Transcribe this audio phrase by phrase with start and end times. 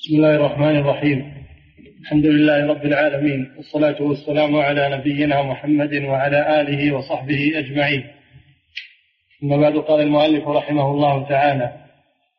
[0.00, 1.32] بسم الله الرحمن الرحيم.
[2.00, 8.04] الحمد لله رب العالمين والصلاة والسلام على نبينا محمد وعلى آله وصحبه أجمعين.
[9.40, 11.72] ثم بعد قال المؤلف رحمه الله تعالى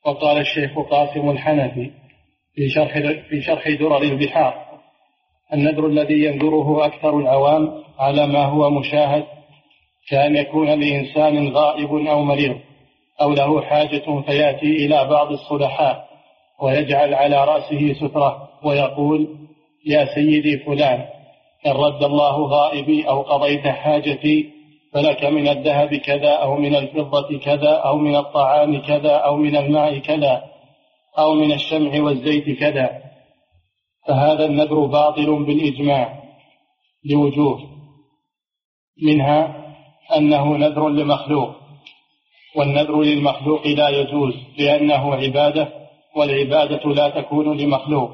[0.05, 1.91] وقال الشيخ قاسم الحنفي
[2.55, 4.53] في شرح في شرح درر البحار
[5.53, 7.69] النذر الذي ينذره أكثر العوام
[7.99, 9.23] على ما هو مشاهد
[10.09, 12.57] كأن يكون لإنسان غائب أو مريض
[13.21, 16.10] أو له حاجة فيأتي إلى بعض الصلحاء.
[16.62, 19.27] ويجعل على رأسه سترة ويقول
[19.86, 21.05] يا سيدي فلان
[21.66, 24.49] إن رد الله غائبي أو قضيت حاجتي
[24.94, 29.98] فلك من الذهب كذا أو من الفضة كذا أو من الطعام كذا أو من الماء
[29.98, 30.44] كذا
[31.17, 33.02] أو من الشمع والزيت كذا.
[34.08, 36.23] فهذا النذر باطل بالإجماع
[37.05, 37.59] لوجوه
[39.03, 39.66] منها
[40.17, 41.55] أنه نذر لمخلوق
[42.55, 45.80] والنذر للمخلوق لا يجوز لأنه عبادة
[46.16, 48.12] والعبادة لا تكون لمخلوق.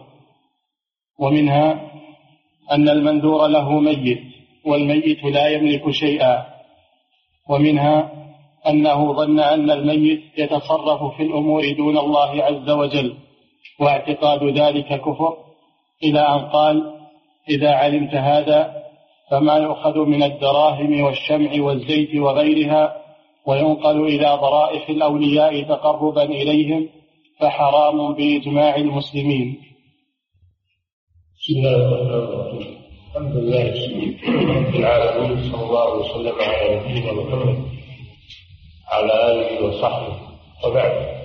[1.20, 1.92] ومنها
[2.72, 4.20] أن المنذور له ميت
[4.66, 6.45] والميت لا يملك شيئا.
[7.50, 8.12] ومنها
[8.70, 13.17] أنه ظن أن الميت يتصرف في الأمور دون الله عز وجل.
[13.80, 15.38] واعتقاد ذلك كفر
[16.04, 16.94] إلى أن قال
[17.50, 18.73] إذا علمت هذا
[19.32, 23.02] فما يؤخذ من الدراهم والشمع والزيت وغيرها
[23.45, 26.89] وينقل إلى ضرائح الأولياء تقربا إليهم
[27.39, 29.61] فحرام بإجماع المسلمين.
[31.39, 32.77] بسم الله الرحمن الرحيم.
[33.07, 33.66] الحمد لله
[34.57, 37.69] رب العالمين صلى الله وسلم على نبينا محمد
[38.88, 40.17] على آله وصحبه.
[40.65, 41.17] وبعد.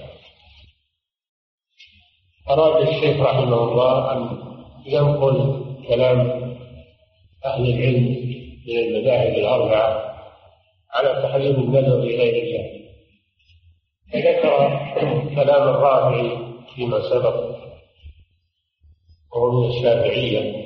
[2.50, 4.38] أراد الشيخ رحمه الله أن
[4.86, 6.20] ينقل كلام
[7.44, 8.05] أهل العلم
[8.68, 10.14] من المذاهب الأربعة
[10.94, 12.81] على تحريم النذر لغير الله
[14.12, 14.78] فذكر
[15.34, 16.38] كلام الرافعي
[16.74, 17.52] فيما سبق
[19.34, 20.62] وهو من الشافعية.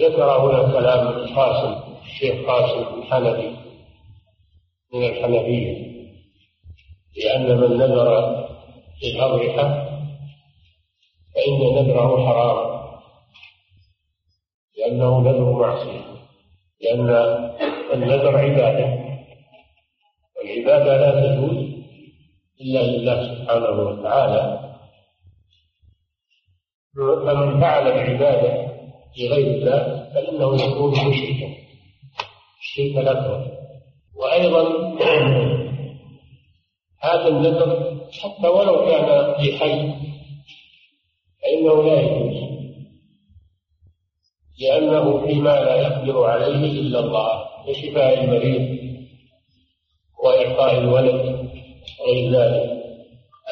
[0.00, 3.56] ذكر هنا كلام قاسم الشيخ قاسم الحنفي
[4.94, 5.86] من الحنفية
[7.16, 8.46] لأن من نذر
[9.02, 9.86] للأضرحة
[11.34, 12.76] فإن نذره حرام
[14.78, 16.04] لأنه نذر معصية
[16.80, 17.08] لأن
[17.92, 18.98] النذر عبادة
[20.36, 21.65] والعبادة لا تجوز
[22.60, 24.42] إلا لله سبحانه وتعالى.
[26.96, 28.66] فمن فعل العبادة
[29.18, 31.48] لغير الله فإنه يكون مشركا.
[32.60, 33.46] الشرك الأكبر.
[34.16, 34.62] وأيضا
[37.06, 39.94] هذا النذر حتى ولو كان في حي
[41.42, 42.36] فإنه لا يجوز.
[44.60, 48.78] لأنه فيما لا يقدر عليه إلا الله كشفاء المريض
[50.24, 51.35] وإعطاء الولد.
[52.06, 52.76] وغير ذلك.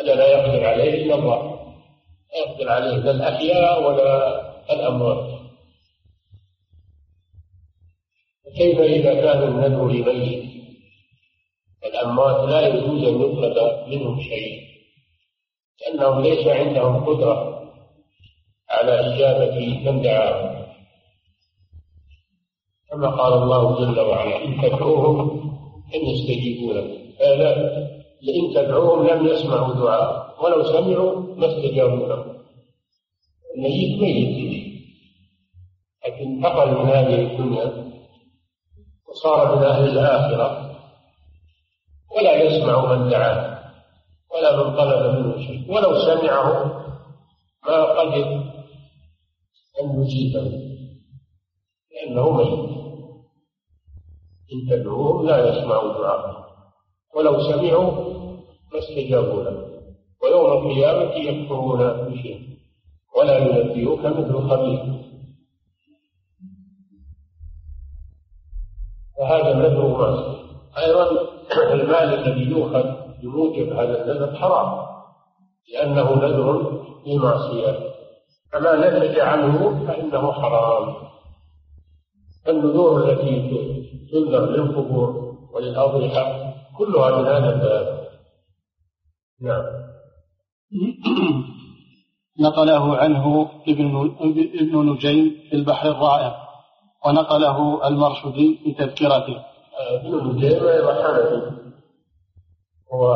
[0.01, 1.55] هذا لا يقدر عليه إلا الله.
[2.33, 4.41] لا يقدر عليه لا الأحياء ولا
[4.73, 5.35] الأموات.
[8.57, 10.45] كيف إذا كان النذر لميت
[11.85, 14.61] الأموات لا يجوز أن يطلب منهم شيء.
[15.81, 17.65] لأنهم ليس عندهم قدرة
[18.71, 20.65] على إجابة من دعاهم.
[22.91, 25.51] كما قال الله جل وعلا إن تدعوهم
[25.95, 28.04] لن يستجيبوا لكم.
[28.25, 30.35] لئن تدعوهم لم يسمعوا دعاء.
[30.45, 32.35] ولو سمعوا ما استجابوا لهم
[33.57, 34.55] الميت ميت
[36.07, 37.93] لكن انتقل من هذه الدنيا
[39.09, 40.77] وصار من أهل الآخرة.
[42.17, 43.55] ولا يسمع من دعاه
[44.35, 45.73] ولا من طلب منه شيء.
[45.73, 46.65] ولو سمعه
[47.67, 48.27] ما قدر
[49.81, 50.75] أن يجيبه.
[51.93, 52.75] لأنه ميت
[54.53, 56.44] إن تدعوهم لا يسمعوا دعاءهم
[57.17, 57.91] ولو سمعوا
[58.73, 59.75] ما استجابوا له.
[60.23, 62.41] ويوم القيامة يكفرون بشيء
[63.17, 64.95] ولا ينبئك مثل خبير.
[69.19, 70.45] فهذا النذر معصية
[70.79, 71.11] أيضا
[71.73, 72.85] المال الذي يؤخذ
[73.23, 74.87] بموجب هذا النذر حرام
[75.73, 77.79] لأنه نذر لمعصية
[78.53, 80.95] فما نتج عنه فإنه حرام.
[82.49, 83.51] النذور التي
[84.13, 86.44] تنذر للقبور وللأضرحة
[86.79, 88.09] كلها من هذا الباب.
[89.43, 89.65] نعم.
[92.41, 94.17] نقله عنه ابن
[94.61, 96.37] ابن نجيم في البحر الرائع
[97.07, 99.45] ونقله المرشدي في تذكرته.
[99.91, 101.51] ابن نجيم حنفي
[102.93, 103.07] هو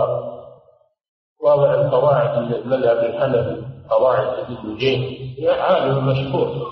[1.44, 5.34] واضع القواعد المذهب الحنفي قواعد ابن نجيم.
[5.48, 6.68] عالم مشهور.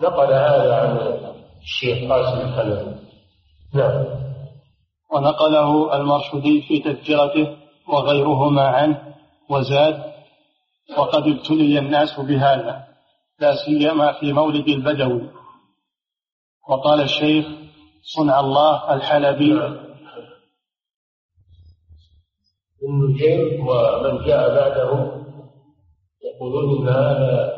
[0.00, 0.98] نقل هذا عن
[1.62, 2.96] الشيخ قاسم الحنفي.
[3.74, 4.25] نعم.
[5.12, 7.56] ونقله المرشدي في تذكرته
[7.88, 9.14] وغيرهما عنه
[9.50, 10.12] وزاد
[10.98, 12.86] وقد ابتلي الناس بهذا
[13.40, 15.30] لا سيما في مولد البدوي.
[16.68, 17.46] وقال الشيخ
[18.02, 19.52] صنع الله الحلبي.
[22.82, 25.22] ابن نجيم ومن جاء بعده
[26.24, 27.56] يقولون إن هذا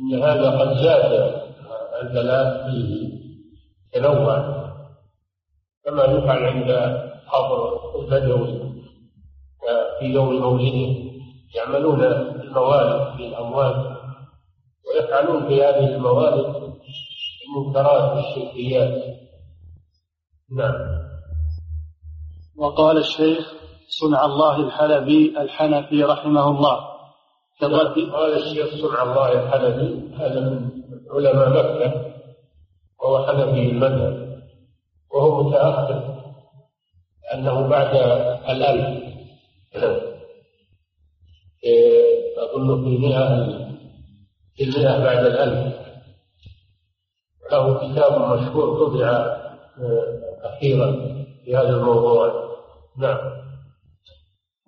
[0.00, 1.12] إن هذا قد زاد
[2.02, 3.08] البلاء فيه
[3.92, 4.63] تنوع.
[5.84, 6.70] كما يفعل عند
[7.32, 8.74] قبر البدوي
[9.98, 11.04] في يوم مولده
[11.54, 13.96] يعملون الموالد للأموات
[14.88, 16.74] ويفعلون في هذه الموالد
[17.48, 19.04] المنكرات والشركيات.
[20.56, 20.74] نعم.
[22.56, 23.52] وقال الشيخ
[23.88, 26.78] صنع الله الحلبي الحنفي رحمه الله.
[27.60, 30.70] كالرد قال الشيخ صنع الله الحلبي هذا من
[31.10, 32.14] علماء مكة
[33.00, 34.23] وهو حنفي المذهب.
[35.14, 36.14] وهو متأخر.
[37.34, 37.96] أنه بعد
[38.48, 39.04] الألف.
[42.38, 43.28] أظن في المئة
[44.56, 45.74] في المئة بعد الألف.
[47.52, 50.92] له كتاب مشهور طبع آه، أخيرا
[51.44, 52.44] في هذا الموضوع.
[52.98, 53.18] نعم.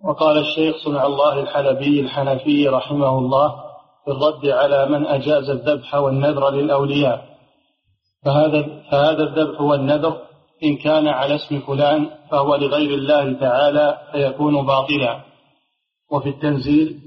[0.04, 3.54] وقال الشيخ صنع الله الحلبي الحنفي رحمه الله
[4.04, 7.24] في الرد على من أجاز الذبح والنذر للأولياء.
[8.24, 10.25] فهذا فهذا الذبح والنذر
[10.62, 15.24] إن كان على اسم فلان فهو لغير الله تعالى فيكون باطلا.
[16.12, 17.00] وفي التنزيل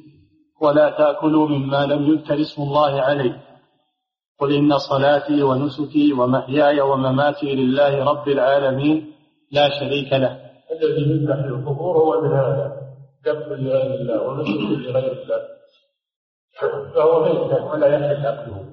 [0.61, 3.41] ولا تأكلوا مما لم يذكر اسم الله عليه.
[4.39, 9.13] قل إن صلاتي ونسكي ومحياي ومماتي لله رب العالمين
[9.51, 10.39] لا شريك له.
[10.71, 12.65] الذي يذبح للقبور هو من هذا
[13.25, 15.41] ذبح الله ونسك لغير الله.
[16.95, 18.65] فهو ميت ولا يحل أكله.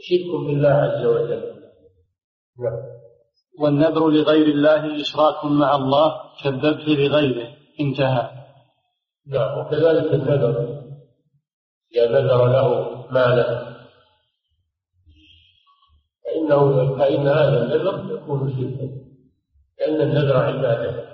[0.00, 1.42] شرك بالله عز وجل.
[2.58, 2.91] نعم.
[3.58, 7.48] والنذر لغير الله إشراك مع الله كالذبح لغيره.
[7.80, 8.30] انتهى.
[9.26, 10.82] نعم وكذلك النذر.
[11.96, 12.68] إذا نذر له
[13.10, 13.72] مالا
[16.24, 18.88] فإنه فإن هذا النذر يكون شركا.
[19.78, 21.04] لأن النذر عبادة.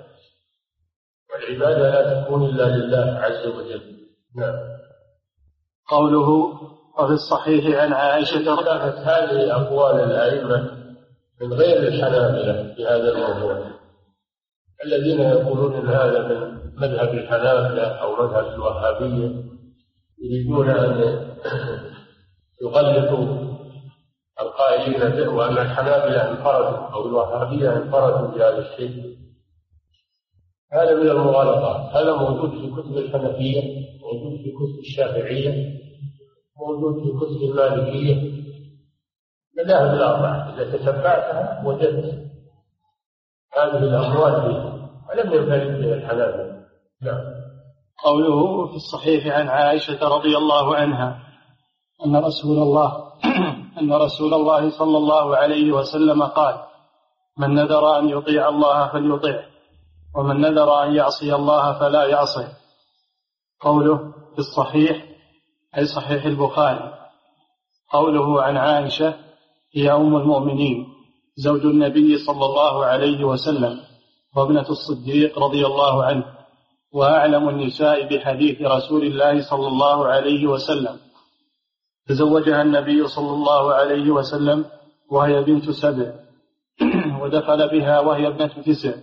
[1.29, 3.99] والعبادة لا تكون إلا لله عز وجل.
[4.35, 4.79] نعم.
[5.87, 6.29] قوله
[6.99, 8.53] وفي الصحيح عن عائشة
[9.03, 10.78] هذه أقوال الأئمة
[11.41, 13.79] من غير الحنابلة في هذا الموضوع.
[14.85, 19.43] الذين يقولون إن هذا من مذهب الحنابلة أو مذهب الوهابية
[20.21, 21.19] يريدون أن
[22.61, 23.49] يغلطوا
[24.41, 29.17] القائلين به وأن الحنابلة انفردوا أو الوهابية انفردوا بهذا الشيء.
[30.73, 31.95] هذا من المغالطات.
[31.95, 33.61] هذا موجود في كتب الحنفية
[34.01, 35.79] موجود في كتب الشافعية
[36.57, 38.39] موجود في كتب المالكية.
[39.59, 42.29] المذاهب الأربعة إذا تتبعتها وجدت
[43.57, 44.89] هذه الأموال فيها.
[45.09, 46.65] ولم ينفرد بها الحنابلة
[47.01, 47.19] نعم.
[48.03, 51.19] قوله في الصحيح عن عائشة رضي الله عنها
[52.05, 53.09] أن رسول الله
[53.81, 56.59] أن رسول الله صلى الله عليه وسلم قال
[57.37, 59.45] من نذر أن يطيع الله فليطيعه
[60.15, 62.47] ومن نذر أن يعصي الله فلا يعصه
[63.61, 63.97] قوله
[64.33, 65.05] في الصحيح
[65.77, 66.93] أي صحيح البخاري.
[67.91, 69.28] قوله عن عائشة
[69.73, 70.87] هي أم المؤمنين
[71.35, 73.79] زوج النبي صلى الله عليه وسلم
[74.35, 76.23] وابنة الصديق رضي الله عنه
[76.93, 80.97] وأعلم النساء بحديث رسول الله صلى الله عليه وسلم.
[82.07, 84.65] تزوجها النبي صلى الله عليه وسلم
[85.11, 86.11] وهي بنت سبع
[87.21, 88.93] ودخل بها وهي ابنة تسع.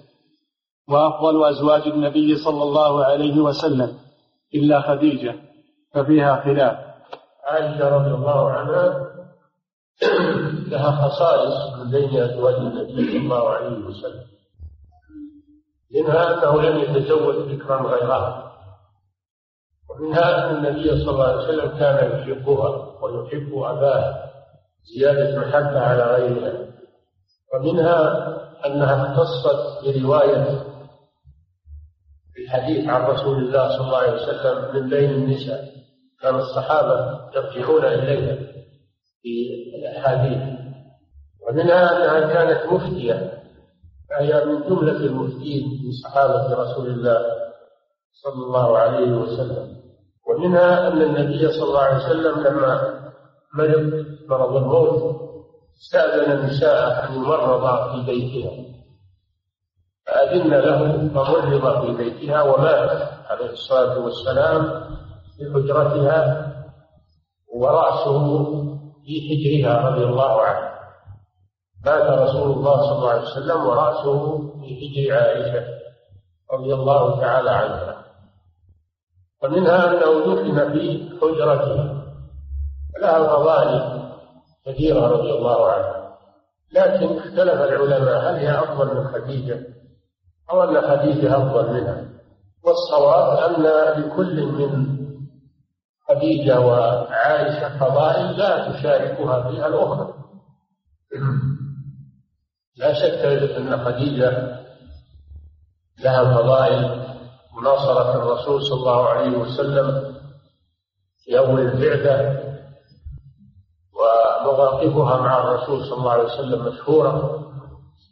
[0.89, 3.99] وأفضل أزواج النبي صلى الله عليه وسلم
[4.55, 5.35] إلا خديجة
[5.95, 6.77] ففيها خلاف.
[7.45, 9.16] عائشة رضي الله عنها
[10.69, 14.25] لها خصائص من بين أزواج النبي صلى الله عليه وسلم.
[15.95, 18.53] منها أنه لم يتزوج ذكرا غيرها.
[19.91, 24.33] ومنها أن النبي صلى الله عليه وسلم كان يحبها ويحب أباها
[24.97, 26.67] زيادة محبة على غيرها.
[27.55, 28.27] ومنها
[28.67, 30.67] أنها اختصت برواية
[32.39, 35.65] الحديث عن رسول الله صلى الله عليه وسلم من بين النساء.
[36.21, 38.56] كان الصحابة يرجعون إليها.
[39.27, 40.43] في الأحاديث.
[41.49, 43.33] ومنها أنها كانت مفتية
[44.11, 47.19] فهي من جملة المفتين من صحابة رسول الله
[48.13, 49.77] صلى الله عليه وسلم.
[50.29, 53.01] ومنها أن النبي صلى الله عليه وسلم لما
[53.55, 55.17] مرض مرض الموت
[55.83, 58.53] استأذن النساء أن يمرض في بيتها.
[60.07, 64.63] فأذن له فمرض في بيتها ومات عليه الصلاة والسلام
[65.37, 66.47] في حجرتها
[67.55, 68.76] ورأسه
[69.07, 70.71] في حجرها رضي الله عنه.
[71.85, 75.65] مات رسول الله صلى الله عليه وسلم ورأسه في حجر عائشة
[76.53, 78.05] رضي الله تعالى عنها.
[79.43, 82.03] ومنها أنه دفن في حجرته
[83.01, 84.03] لها فضائل
[84.67, 86.17] كثيرة رضي الله عنها.
[86.73, 89.61] لكن اختلف العلماء هل هي أفضل من خديجة
[90.51, 92.05] أو أن خديجة أفضل منها.
[92.65, 93.63] والصواب أن
[94.03, 94.96] لكل من
[96.09, 100.15] خديجة وعائشة فضائل لا تشاركها فيها الأخرى.
[102.77, 103.25] لا شك
[103.57, 104.57] أن خديجة
[106.05, 107.07] لها فضائل
[107.57, 110.15] مناصرة الرسول صلى الله عليه وسلم
[111.25, 112.43] في أول البعثة
[113.95, 117.43] ومواقفها مع الرسول صلى الله عليه وسلم مشهورة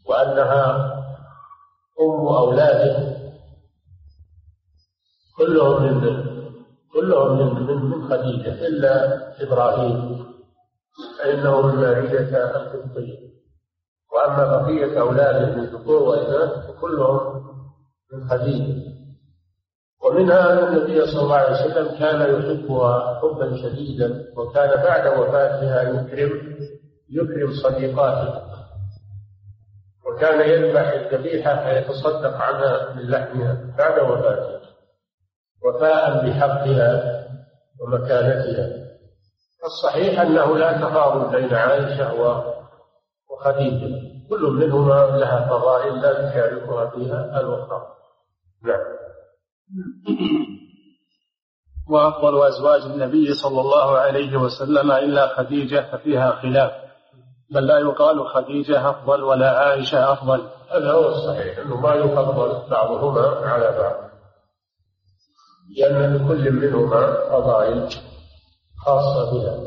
[0.06, 0.92] وأنها
[2.00, 3.16] أم أولاده
[5.36, 6.33] كلهم من
[6.94, 8.92] كلهم من من من خديجة إلا
[9.42, 10.24] إبراهيم.
[11.18, 12.20] فإنه من مارية
[12.56, 13.18] القبطية.
[14.14, 17.44] وأما بقية أولاده من ذكور وإناث فكلهم
[18.12, 18.94] من خديجة
[20.04, 26.56] ومنها أن النبي صلى الله عليه وسلم كان يحبها حبا شديدا وكان بعد وفاتها يكرم
[27.10, 28.44] يكرم صديقاته.
[30.06, 34.60] وكان يذبح الذبيحة فيتصدق عنها من لحمها بعد وفاتها
[35.64, 37.24] وفاء بحقها
[37.80, 38.84] ومكانتها.
[39.64, 42.14] الصحيح أنه لا تفاضل بين عائشة
[43.30, 44.14] وخديجة.
[44.30, 47.86] كل منهما لها فضائل لا تشاركها فيها الأخرى.
[48.64, 48.94] نعم.
[51.90, 56.72] وأفضل أزواج النبي صلى الله عليه وسلم إلا خديجة ففيها خلاف.
[57.50, 60.48] بل لا يقال خديجة أفضل ولا عائشة أفضل.
[60.70, 64.13] هذا هو الصحيح أنه ما يفضل بعضهما على بعض.
[65.76, 67.88] لأن لكل منهما فضائل
[68.84, 69.58] خاصة بها.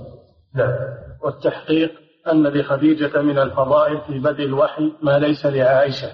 [0.56, 0.74] نعم.
[1.24, 1.92] والتحقيق
[2.32, 6.12] أن لخديجة من الفضائل في بدء الوحي ما ليس لعائشة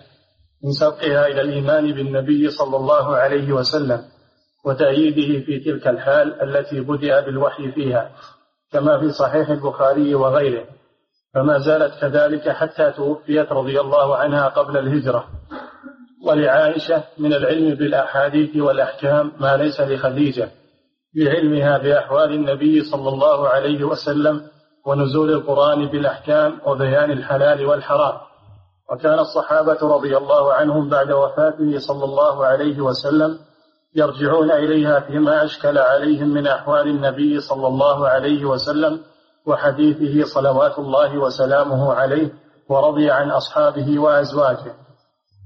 [0.64, 4.02] من سبقها إلى الإيمان بالنبي صلى الله عليه وسلم
[4.66, 8.12] وتأييده في تلك الحال التي بدأ بالوحي فيها
[8.72, 10.66] كما في صحيح البخاري وغيره.
[11.34, 15.28] فما زالت كذلك حتى توفيت رضي الله عنها قبل الهجرة.
[16.24, 20.50] ولعائشة من العلم بالأحاديث والأحكام ما ليس لخديجة
[21.16, 24.42] لعلمها بأحوال النبي صلى الله عليه وسلم
[24.86, 28.18] ونزول القرآن بالأحكام وبيان الحلال والحرام.
[28.92, 33.40] وكان الصحابة رضي الله عنهم بعد وفاته صلى الله عليه وسلم
[33.96, 39.00] يرجعون إليها فيما أشكل عليهم من أحوال النبي صلى الله عليه وسلم
[39.46, 42.30] وحديثه صلوات الله وسلامه عليه
[42.70, 44.74] ورضي عن أصحابه وأزواجه.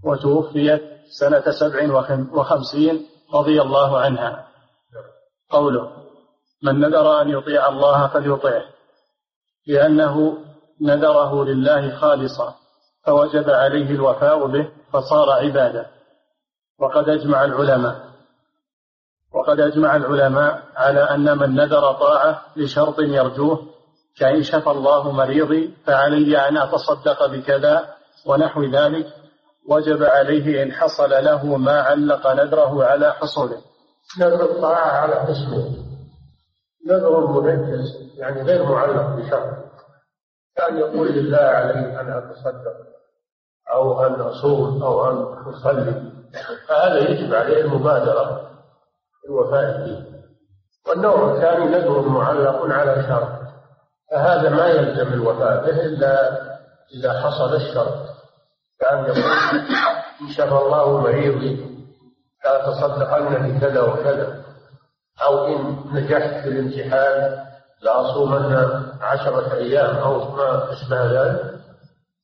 [0.03, 0.81] وتوفيت
[1.19, 1.93] سنة سبع
[2.33, 4.47] وخمسين رضي الله عنها.
[5.49, 5.91] قوله
[6.63, 8.65] من نذر أن يطيع الله فليطيعه
[9.67, 10.37] لأنه
[10.81, 12.55] نذره لله خالصا
[13.05, 15.97] فوجب عليه الوفاء به فصار عبادة.
[16.79, 18.07] وقد أجمع العلماء
[19.33, 23.67] وقد أجمع العلماء على أن من نذر طاعة لشرط يرجوه
[24.17, 29.13] كأن شفى الله مريضي فعلي أن أتصدق بكذا ونحو ذلك
[29.67, 33.57] وجب عليه إن حصل له ما علق نذره على حصوله.
[34.19, 35.75] نذر الطاعة على قسمه
[36.87, 39.67] نذر منجز يعني غير معلق بشرط
[40.55, 42.77] كان يقول لله علي أن أتصدق
[43.71, 46.11] أو أن أصوم أو أن أصلي.
[46.67, 48.49] فهذا يجب عليه المبادرة
[49.25, 50.05] الوفاء به
[50.87, 53.47] والنوع الثاني نذر معلق على شرط
[54.11, 56.31] فهذا ما يلزم الوفاء به إلا
[56.95, 58.16] إذا حصل الشرط
[58.79, 59.23] كان يقول
[60.21, 61.67] إن شفى الله مريضي
[62.45, 64.43] لأتصدقن بكذا وكذا.
[65.23, 67.45] أو إن نجحت في الامتحان
[67.81, 68.55] لأصومن
[69.01, 71.57] عشرة أيام أو ما أشبه ذلك.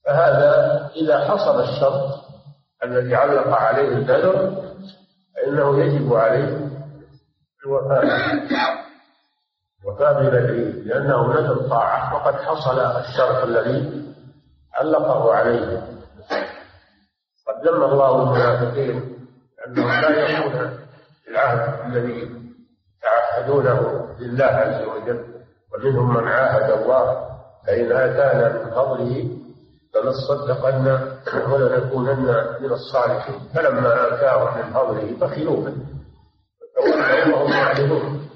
[0.05, 2.23] فهذا إذا حصل الشرط
[2.83, 4.63] الذي علق عليه النذر
[5.35, 6.69] فإنه يجب عليه
[7.65, 8.03] الوفاء
[9.83, 14.03] الوفاء بنذره لأنه نذر طاعة وقد حصل الشرط الذي
[14.73, 15.87] علقه عليه.
[17.63, 19.17] ذم الله المنافقين
[19.67, 20.69] أنهم لا يكون
[21.27, 22.29] العهد الذي
[23.03, 25.23] يعهدونه لله عز وجل.
[25.73, 27.27] ومنهم من عاهد الله
[27.67, 29.29] فإن آتانا من فضله
[29.95, 30.99] لنصدقن
[31.51, 33.39] ولنكونن من الصالحين.
[33.55, 35.69] فلما آتاهم من فضله بخلوا
[36.77, 38.29] وتولوا وهم يعلمون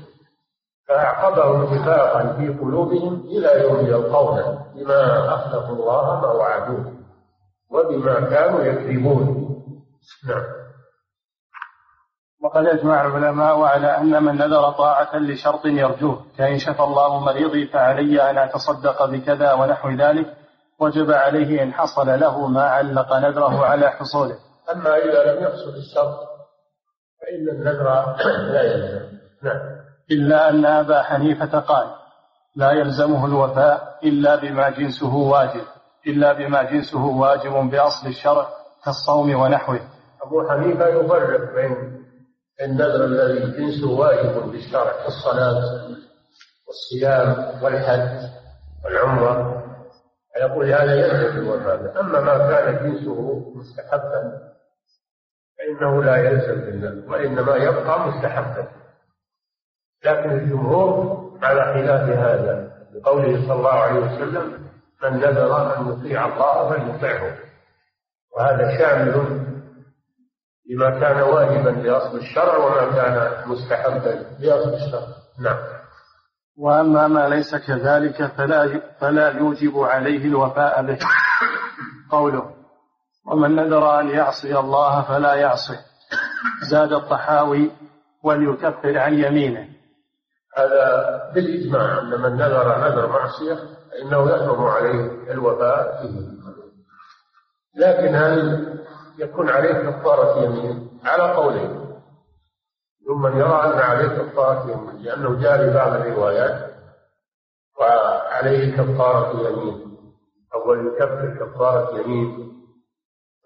[0.88, 6.97] فأعقبهم نفاقا في قلوبهم إلى يوم يلقونه بما أخلفوا الله ما وعدوه.
[7.72, 9.48] وبما كانوا يكذبون.
[10.28, 10.44] نعم.
[12.44, 18.30] وقد أجمع العلماء على أن من نذر طاعة لشرط يرجوه كأن شفى الله مريضي فعلي
[18.30, 20.34] أن أتصدق بكذا ونحو ذلك
[20.80, 24.36] وجب عليه إن حصل له ما علق نذره على حصوله.
[24.72, 26.20] أما إذا لم يحصل الشرط
[27.22, 28.16] فإن النذر
[28.54, 29.18] لا يلزم.
[29.44, 29.60] نعم.
[30.12, 31.88] إلا أن أبا حنيفة قال
[32.56, 35.66] لا يلزمه الوفاء إلا بما جنسه واجب.
[36.08, 38.48] إلا بما جنسه واجب بأصل الشرع
[38.86, 39.80] كالصوم ونحوه.
[40.22, 42.04] أبو حنيفة يفرق بين
[42.62, 45.62] النذر الذي جنسه واجب بالشرع كالصلاة
[46.68, 48.30] والصيام والحج
[48.86, 49.64] والعمرة.
[50.40, 54.42] يقول هذا يلزم الوفاء أما ما كان جنسه مستحبا
[55.58, 58.68] فإنه لا يلزم بالنذر وإنما يبقى مستحبا.
[60.06, 64.67] لكن الجمهور على خلاف هذا بقوله صلى الله عليه وسلم
[65.04, 67.38] من نذر أن يطيع الله فليطعه
[68.38, 69.48] وهذا شامل
[70.70, 75.08] لما كان واجبا بأصل الشرع وما كان مستحبا بأصل الشرع.
[75.40, 75.58] نعم.
[76.58, 81.00] وأما ما ليس كذلك فلا فلا يوجب عليه الوفاء به.
[82.12, 82.54] قوله
[83.26, 85.80] ومن نذر أن يعصي الله فلا يعصه
[86.70, 87.72] زاد الطحاوي
[88.24, 89.68] وليكفر عن يمينه
[90.58, 93.56] هذا بالإجماع أن من نذر نذر معصية
[93.92, 96.38] فإنه يحرم عليه الوفاء به
[97.78, 98.68] لكن هل
[99.18, 101.88] يكون عليه كفارة يمين؟ على قولين.
[103.08, 106.72] ثم يرى أن عليه كفارة يمين لأنه جاء ببعض الروايات
[107.80, 109.98] وعليه كفارة يمين.
[110.54, 112.54] أول يكفر كفارة يمين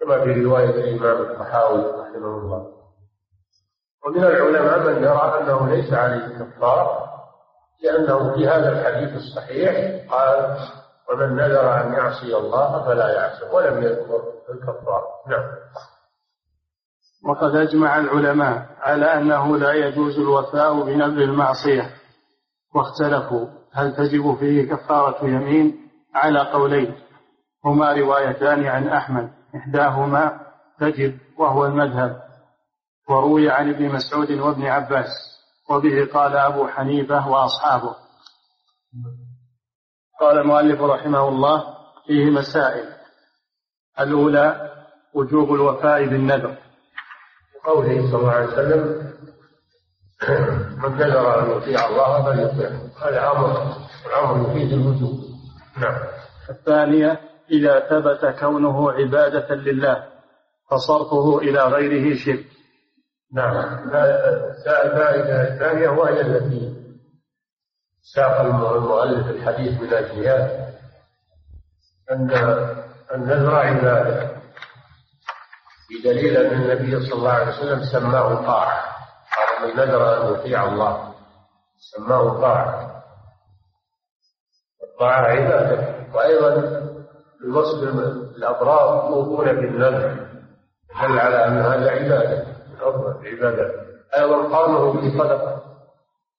[0.00, 2.72] كما في رواية الإمام الطحاوي رحمه الله.
[4.06, 7.12] ومن العلماء من يرى أنه ليس عليه كفارة
[7.82, 9.72] لأنه في هذا الحديث الصحيح
[10.10, 10.56] قال
[11.10, 15.44] ومن نذر أن يعصي الله فلا يعصي ولم يذكر الكفارة نعم.
[17.24, 21.90] وقد أجمع العلماء على أنه لا يجوز الوفاء بنذر المعصية
[22.74, 25.82] واختلفوا هل تجب فيه كفارة يمين؟
[26.14, 26.94] على قولين
[27.64, 30.40] هما روايتان عن أحمد إحداهما
[30.80, 32.22] تجب وهو المذهب.
[33.08, 35.31] وروي عن ابن مسعود وابن عباس.
[35.72, 37.96] وبه قال أبو حنيفة وأصحابه.
[40.20, 41.64] قال المؤلف رحمه الله
[42.06, 42.88] فيه مسائل.
[44.00, 44.72] الأولى
[45.14, 46.56] وجوب الوفاء بالنذر.
[47.64, 49.12] قوله صلى الله عليه وسلم
[50.82, 52.80] من نذر أن يطيع الله فليطيعه.
[53.02, 55.20] هذا أمر الأمر يفيد الوجوب.
[55.78, 55.98] نعم.
[56.50, 60.08] الثانية إذا ثبت كونه عبادة لله
[60.70, 62.46] فصرفه إلى غيره شرك.
[63.32, 63.56] نعم.
[64.66, 66.82] الفائدة الثانية وهي التي
[68.14, 70.68] ساق المؤلف الحديث من أجلها
[72.10, 72.30] أن
[73.14, 74.32] النذر عبادة
[75.90, 78.82] بدليل أن النبي صلى الله عليه وسلم سماه طاعة
[79.36, 81.14] قال من نذر أن يطيع الله.
[81.78, 83.02] سماه طاعة
[84.82, 85.94] الطاعة عبادة.
[86.14, 86.82] وأيضا
[87.44, 87.82] الوصف
[88.36, 90.28] الأبرار يوفون بالنذر.
[91.02, 92.51] دل على أن هذا عبادة.
[93.22, 93.72] العبادات
[94.18, 95.62] أيضا قوله في صدقة.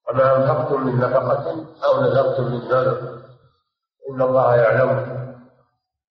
[0.10, 3.20] وما أنفقتم من نفقة أو نذرتم من نذر.
[4.10, 5.24] إن الله يعلم.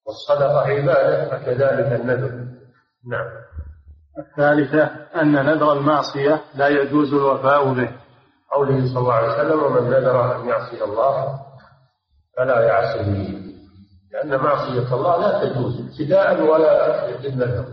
[0.06, 2.46] والصدقة عبادة فكذلك النذر.
[3.11, 3.26] نعم.
[4.18, 4.85] الثالثة
[5.20, 7.90] أن نذر المعصية لا يجوز الوفاء به.
[8.52, 11.40] قوله صلى الله عليه وسلم ومن نذر أن يعصي الله
[12.37, 13.42] فلا يعصيه
[14.12, 17.64] لأن معصية الله لا تجوز ابتداء ولا بالنذر.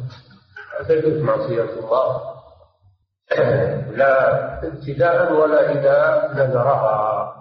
[0.80, 2.39] لا تجوز معصية الله.
[3.92, 7.36] لا ابتداء ولا إذا نذرها.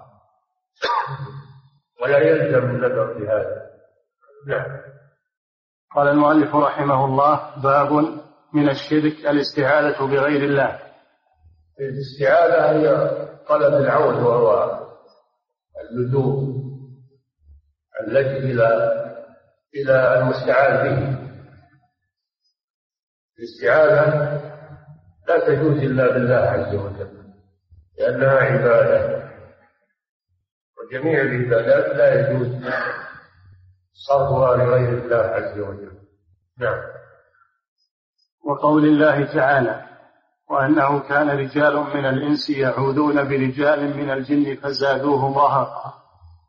[2.02, 3.68] ولا يلزم النذر في هذا.
[4.46, 4.80] نعم.
[5.94, 7.92] قال المؤلف رحمه الله باب
[8.54, 10.78] من الشرك الاستعاذة بغير الله.
[11.80, 13.10] الاستعاذة هي
[13.48, 14.78] طلب العون وهو
[15.90, 16.58] اللجوء
[18.00, 18.68] اللجوء إلى
[19.74, 21.18] إلى المستعاذ به.
[23.38, 24.47] الاستعاذة
[25.28, 27.18] لا تجوز إلا بالله عز وجل
[27.98, 29.28] لأنها عبادة.
[30.78, 32.48] وجميع العبادات لا يجوز
[33.92, 35.98] صرفها لغير الله عز وجل.
[36.58, 36.80] نعم.
[38.44, 39.84] وقول الله تعالى
[40.50, 45.94] وأنه كان رجال من الإنس يعوذون برجال من الجن فزادوهم رهقا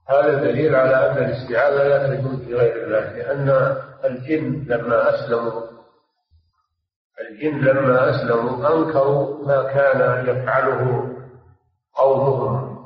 [0.10, 5.79] هذا دليل على أن الاستعاذة لا تجوز لغير الله لأن الجن لما أسلموا
[7.22, 11.10] الجن لما أسلموا أنكروا ما كان يفعله
[11.94, 12.80] قومهم.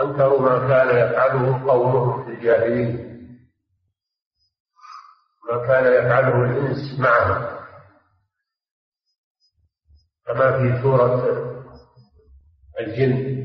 [0.00, 3.12] أنكروا ما كان يفعله قومهم في الجاهلية.
[5.50, 7.58] ما كان يفعله الإنس معهم.
[10.26, 11.22] كما في سورة
[12.80, 13.42] الجن.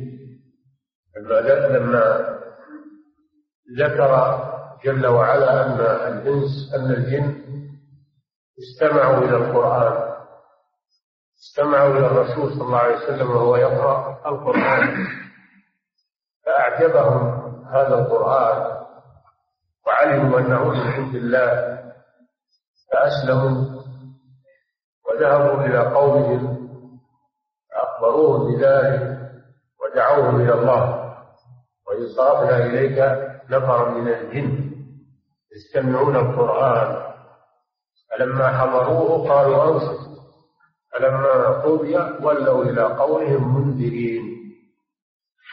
[1.17, 1.39] لما
[1.77, 2.37] لما
[3.79, 4.43] ذكر
[4.85, 5.79] جل وعلا أن
[6.13, 7.46] الإنس أن الجن
[8.59, 10.17] استمعوا إلى القرآن.
[11.39, 15.07] استمعوا إلى الرسول صلى الله عليه وسلم وهو يقرأ القرآن.
[16.45, 18.77] فأعجبهم هذا القرآن
[19.87, 21.77] وعلموا أنه من عند الله.
[22.91, 23.81] فأسلموا
[25.09, 26.69] وذهبوا إلى قومهم.
[27.71, 29.17] فأخبروهم بذلك
[29.81, 31.13] ودعوهم إلى الله.
[31.87, 32.97] وإن صرفنا إليك
[33.49, 34.71] نفرا من الجن.
[35.55, 37.06] يستمعون القرآن.
[38.11, 40.07] فلما حضروه قالوا أنصت.
[40.93, 44.23] فلما قضي ولوا إلى قومهم منذرين.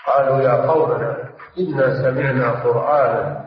[0.06, 3.44] قالوا يا قومنا إنا سمعنا قرآنا.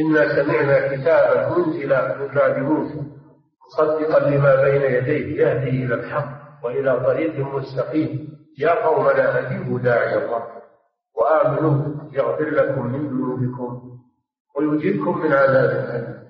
[0.00, 3.02] إنا سمعنا كتابا أنزل من بعد موسى.
[3.66, 6.28] مصدقا لما بين يديه يهدي إلى الحق
[6.64, 8.38] وإلى طريق مستقيم.
[8.58, 10.42] يا قومنا أجيبوا داعي الله
[11.16, 13.92] وآمنوا يغفر لكم من ذنوبكم.
[14.56, 16.21] ويجيبكم من عذاب أليم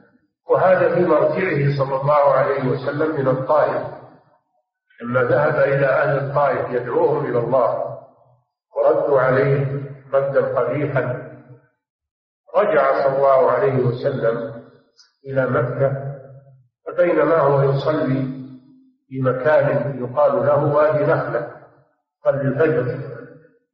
[0.52, 3.82] وهذا في مرجعه صلى الله عليه وسلم من الطائف.
[5.02, 7.98] لما ذهب إلى أهل الطائف يدعوهم إلى الله
[8.76, 11.32] وردوا عليه ردا قبيحا.
[12.56, 14.64] رجع صلى الله عليه وسلم
[15.26, 16.12] إلى مكة
[16.86, 18.26] فبينما هو يصلي
[19.08, 21.50] في مكان يقال له وادي نخلة
[22.24, 22.84] صلي الفجر.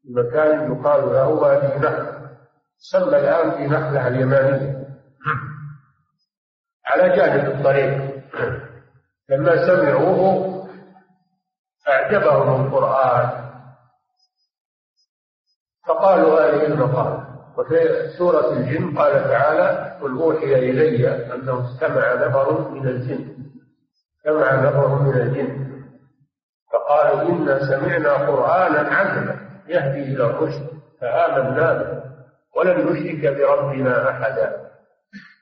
[0.02, 2.18] في مكان يقال له وادي نخلة.
[2.78, 4.77] سمى الآن في نخلة اليمانية.
[6.88, 8.18] على جانب الطريق.
[9.28, 10.68] لما سمعوه
[11.88, 13.48] أعجبهم القرآن.
[15.86, 17.24] فقالوا هذه المقال.
[17.56, 23.36] وفي سورة الجن قال تعالى قل أوحي إلي أنه استمع نفر من الجن.
[24.18, 25.68] استمع نفر من الجن.
[26.72, 30.68] فقالوا إنا سمعنا قرآنا عجبا يهدي إلى الرشد
[31.00, 32.02] فآمنا به
[32.56, 34.67] ولن نشرك بربنا أحدا.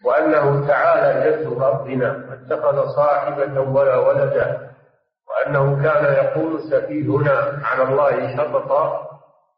[0.05, 4.71] وأنه تعالى جد ربنا اتخذ صاحبة ولا ولدا
[5.29, 9.07] وأنه كان يقول سفيهنا على الله شططا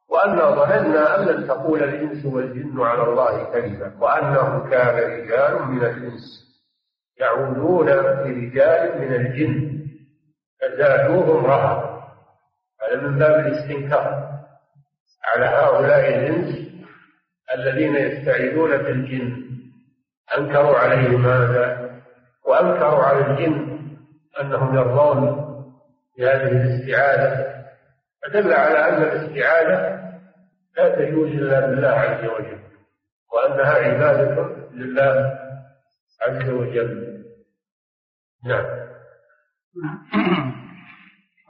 [0.08, 6.48] وأنا ظننا أن لن تقول الإنس والجن على الله كذبا وأنه كان رجال من الإنس
[7.20, 9.78] يعودون برجال من الجن
[10.60, 12.08] فزادوهم رهقا
[12.82, 14.28] هذا من باب الاستنكار
[15.24, 16.68] على هؤلاء الإنس
[17.54, 19.48] الذين يستعيذون بالجن
[20.36, 21.90] أنكروا عليهم هذا
[22.46, 23.78] وأنكروا على الجن
[24.40, 25.48] أنهم يرضون
[26.18, 27.58] بهذه الاستعاذة.
[28.22, 29.98] فدل على أن الاستعاذة
[30.76, 32.58] لا تجوز إلا بالله عز وجل
[33.32, 35.38] وأنها عبادة لله
[36.22, 37.24] عز وجل.
[38.44, 38.64] نعم.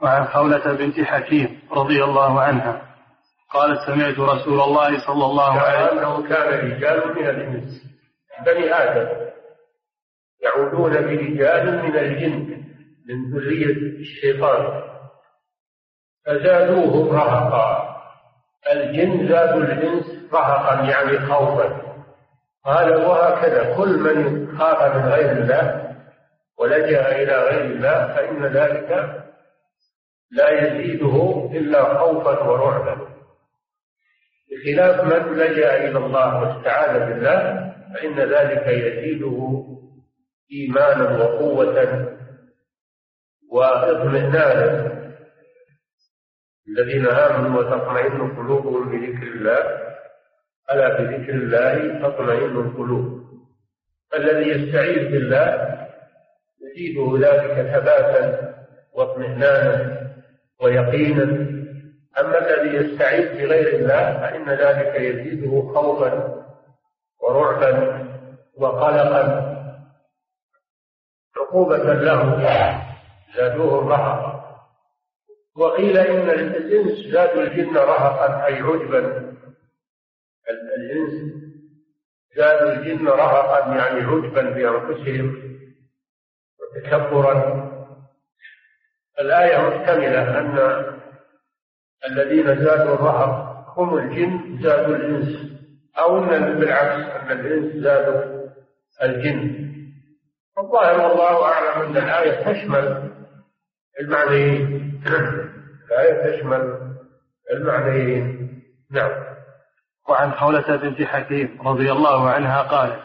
[0.01, 2.81] وعن خولة بنت حكيم رضي الله عنها
[3.51, 7.88] قالت سمعت رسول الله صلى الله عليه وسلم أنه كان رجال من الإنس.
[8.45, 9.29] بني آدم
[10.41, 12.63] يعودون برجال من الجن
[13.09, 14.83] من ذرية الشيطان
[16.25, 17.89] فزادوهم رهقا.
[18.71, 21.81] الجن زادوا الإنس رهقا يعني خوفا.
[22.65, 25.95] قال وهكذا كل من خاف من غير الله
[26.59, 29.19] ولجأ إلى غير الله فإن ذلك
[30.31, 33.09] لا يزيده إلا خوفا ورعبا.
[34.51, 39.65] بخلاف من لجأ إلى الله واستعاذ بالله فإن ذلك يزيده
[40.51, 42.05] إيمانا وقوة
[43.51, 44.99] واطمئنانا.
[46.67, 49.89] الذين آمنوا وتطمئن قلوبهم بذكر الله
[50.71, 53.19] ألا بذكر الله تطمئن القلوب.
[54.15, 55.77] الذي يستعيذ بالله
[56.61, 58.55] يزيده ذلك ثباتا
[58.93, 59.99] واطمئنانا
[60.61, 61.59] ويقينا.
[62.19, 66.38] أما الذي يستعيذ بغير الله فإن ذلك يزيده خوفا
[67.21, 68.05] ورعبا
[68.57, 69.49] وقلقا.
[71.37, 72.43] عقوبة له
[73.35, 74.39] زادوه الرهق.
[75.55, 79.33] وقيل إن الإنس زادوا الجن رهقا أي عجبا.
[80.77, 81.33] الإنس
[82.35, 85.59] زادوا الجن رهقا يعني عجبا بأنفسهم
[86.59, 87.69] وتكبرا.
[89.19, 90.57] الآية محتملة أن
[92.05, 95.58] الذين زادوا الرهق هم الجن زادوا الإنس.
[95.97, 98.49] أو أن بالعكس أن الإنس زادوا
[99.03, 99.69] الجن.
[100.57, 103.11] الظاهر والله أعلم أن الآية تشمل
[104.01, 105.01] المعنيين
[105.87, 106.93] الآية تشمل
[107.51, 108.49] المعنيين.
[108.91, 109.29] نعم.
[110.09, 113.03] وعن حولة بنت حكيم رضي الله عنها قالت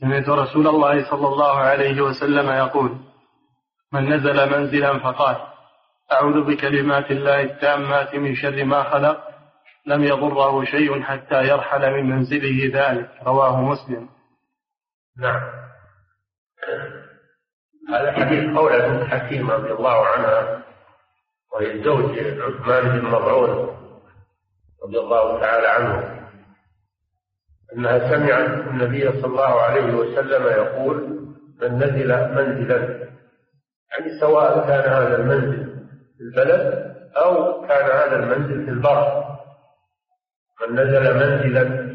[0.00, 2.96] سمعت رسول الله صلى الله عليه وسلم يقول
[3.92, 5.36] من نزل منزلا فقال
[6.12, 9.31] أعوذ بكلمات الله التامات من شر ما خلق
[9.86, 13.10] لم يضره شيء حتى يرحل من منزله ذلك.
[13.26, 14.08] رواه مسلم.
[15.18, 15.62] نعم.
[17.88, 20.62] هذا حديث قولة بنت حكيم رضي الله عنها
[21.52, 23.50] وهي زوج عثمان بن مضعون
[24.84, 26.18] رضي الله تعالى عنه
[27.76, 31.22] أنها سمعت النبي صلى الله عليه وسلم يقول
[31.62, 33.08] من نزل منزلا.
[33.90, 35.86] يعني سواء كان هذا المنزل
[36.18, 39.31] في البلد أو كان هذا المنزل في البر.
[40.62, 41.92] من نزل منزلا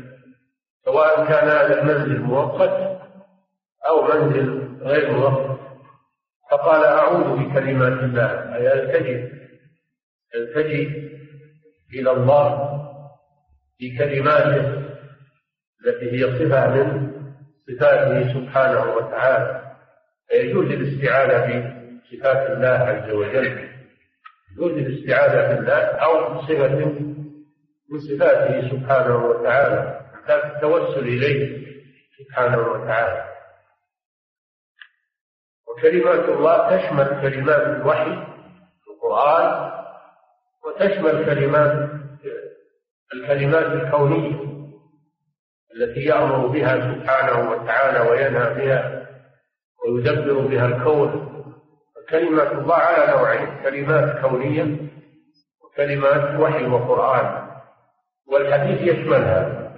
[0.86, 3.02] سواء كان هذا المنزل مؤقت
[3.88, 5.60] أو منزل غير مؤقت
[6.52, 8.56] فقال أعوذ بكلمات الله.
[8.56, 9.32] أي ألتجئ
[10.36, 10.90] ألتجئ
[11.94, 12.78] إلى الله
[13.82, 14.84] بكلماته
[15.86, 17.12] التي هي صفة من
[17.68, 19.62] صفاته سبحانه وتعالى؟
[20.30, 23.70] فيجوز الاستعاذة بصفات الله عز وجل.
[24.52, 27.17] يجوز الاستعاذة بالله أو بصفة
[27.90, 31.68] من صفاته سبحانه وتعالى باب التوسل إليه
[32.18, 33.34] سبحانه وتعالى.
[35.68, 38.28] وكلمات الله تشمل كلمات الوحي
[38.88, 39.72] القرآن
[40.66, 41.90] وتشمل كلمات
[43.14, 44.48] الكلمات الكونية
[45.76, 49.08] التي يأمر بها سبحانه وتعالى وينهى بها
[49.84, 51.28] ويدبر بها الكون.
[52.10, 54.90] كلمات الله على نوعين كلمات كونية
[55.64, 57.47] وكلمات وحي وقرآن.
[58.32, 59.72] والحديث يشملها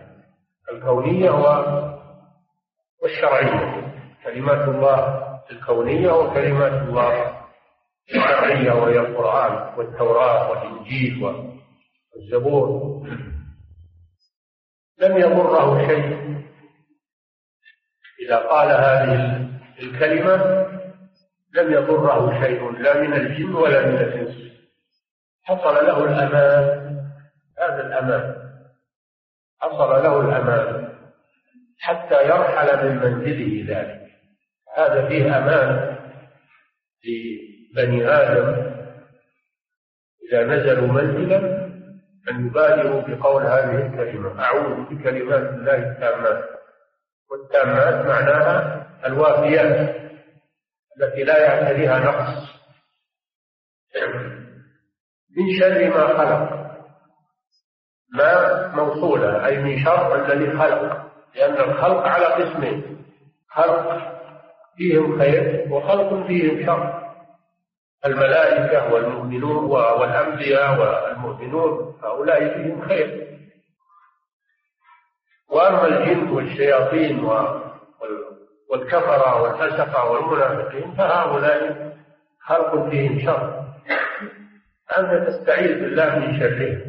[0.72, 1.32] الكونية
[3.02, 3.94] والشرعية.
[4.24, 7.40] كلمات الله الكونية وكلمات الله
[8.10, 11.24] الشرعية وهي القرآن والتوراة والإنجيل
[12.16, 13.00] والزبور.
[15.00, 16.30] لم يضره شيء
[18.26, 20.36] إذا قال هذه الكلمة
[21.54, 24.52] لم يضره شيء لا من الجن ولا من الإنس.
[25.44, 26.90] حصل له الأمان.
[27.60, 28.39] هذا الأمان.
[29.60, 30.90] حصل له الأمان
[31.80, 34.10] حتى يرحل من منزله ذلك.
[34.78, 35.98] هذا فيه أمان
[37.06, 38.74] لبني آدم
[40.30, 41.70] إذا نزلوا منزلا
[42.32, 44.44] أن يبادروا بقول هذه الكلمة.
[44.44, 46.44] أعوذ بكلمات الله التامات
[47.32, 49.96] والتامات معناها الوافيات
[50.98, 52.50] التي لا يعتريها نقص.
[55.38, 56.59] من شر ما خلق.
[58.14, 61.06] ما موصولة أي من شر الذي خلق.
[61.36, 63.06] لأن الخلق على قسمين
[63.50, 63.98] خلق
[64.78, 67.00] فيهم خير وخلق فيهم شر.
[68.06, 73.28] الملائكة والمؤمنون والأنبياء والمؤمنون هؤلاء فيهم خير.
[75.50, 77.30] وأما الجن والشياطين
[78.70, 81.94] والكفرة والفسقة والمنافقين فهؤلاء
[82.42, 83.64] خلق فيهم شر.
[84.98, 86.89] أنت تستعيذ بالله من شرهم.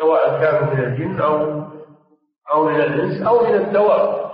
[0.00, 1.64] سواء كانوا من الجن أو
[2.52, 4.30] أو من الإنس أو من الدواب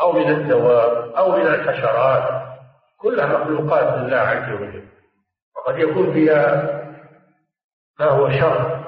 [0.00, 2.48] أو من الدواب أو من الحشرات.
[2.98, 4.88] كلها مخلوقات لله عز وجل.
[5.56, 6.64] وقد يكون فيها
[8.00, 8.78] ما هو شر.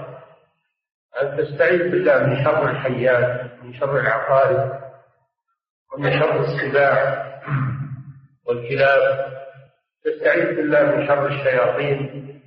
[1.22, 4.80] أن تستعيذ بالله من شر الحيات من شر العقارب
[5.92, 7.24] ومن شر السباع
[8.46, 9.30] والكلاب.
[10.04, 12.40] تستعيذ بالله من شر الشياطين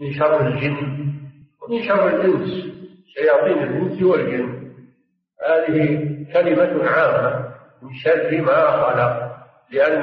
[0.00, 1.07] من شر الجن.
[1.68, 2.48] ومن شر الإنس
[3.14, 4.72] شياطين الإنس والجن.
[5.48, 5.86] هذه
[6.32, 9.36] كلمة عامة من شر ما خلق
[9.72, 10.02] لأن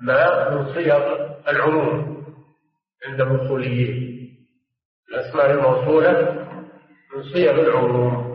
[0.00, 2.24] ما من صيغ العموم
[3.06, 4.08] عند الأصوليين
[5.10, 6.46] الأسماء الموصولة
[7.16, 8.28] من صيغ العموم.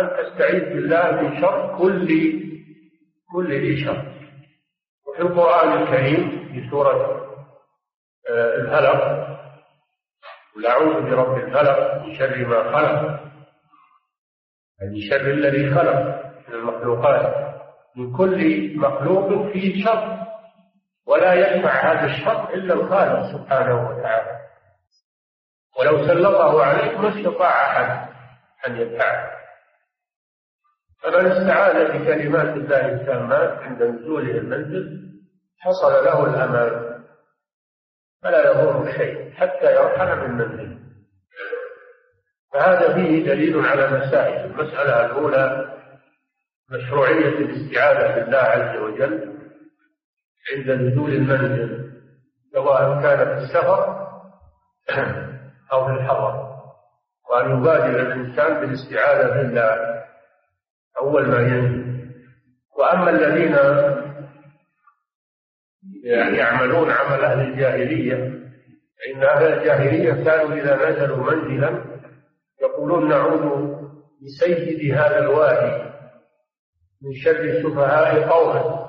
[0.00, 2.08] أن تستعيذ بالله من شر كل
[3.32, 4.12] كل ذي شر.
[5.06, 7.18] وفي القرآن الكريم في سورة
[8.30, 9.27] آه، الهلق
[10.58, 13.20] قل أعوذ برب الفلق من شر ما خلق.
[14.82, 17.54] من شر الذي خلق من المخلوقات.
[17.96, 20.18] من كل مخلوق فيه شر.
[21.06, 24.38] ولا يدفع هذا الشر إلا الخالق سبحانه وتعالى.
[25.78, 28.08] ولو سلطه عليك ما استطاع أحد
[28.66, 29.30] أن يدفعه.
[31.02, 35.08] فمن استعاذ بكلمات الله التامات عند نزوله المنزل
[35.58, 36.87] حصل له الأمان.
[38.22, 40.78] فلا يضر شيء حتى يرحل من منزله
[42.52, 44.44] فهذا فيه دليل على مسائل.
[44.50, 45.74] المسألة الأولى
[46.70, 49.38] مشروعية الاستعاذة بالله عز وجل
[50.52, 51.90] عند نزول المنزل
[52.52, 54.08] سواء كان في السفر
[55.72, 56.48] أو في الحضر.
[57.30, 60.04] وأن يبادر الإنسان بالاستعاذة بالله
[61.00, 62.08] أول ما ينزل.
[62.78, 63.54] وأما الذين
[66.08, 68.38] يعملون عمل أهل الجاهلية.
[68.98, 71.84] فإن أهل الجاهلية كانوا إذا نزلوا منزلا
[72.62, 73.74] يقولون نعوذ
[74.22, 75.88] بسيد هذا الوادي
[77.02, 78.88] من شر سفهاء قومه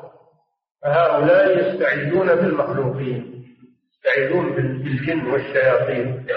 [0.83, 3.45] فهؤلاء يستعيذون بالمخلوقين
[3.91, 6.27] يستعيذون بالجن والشياطين.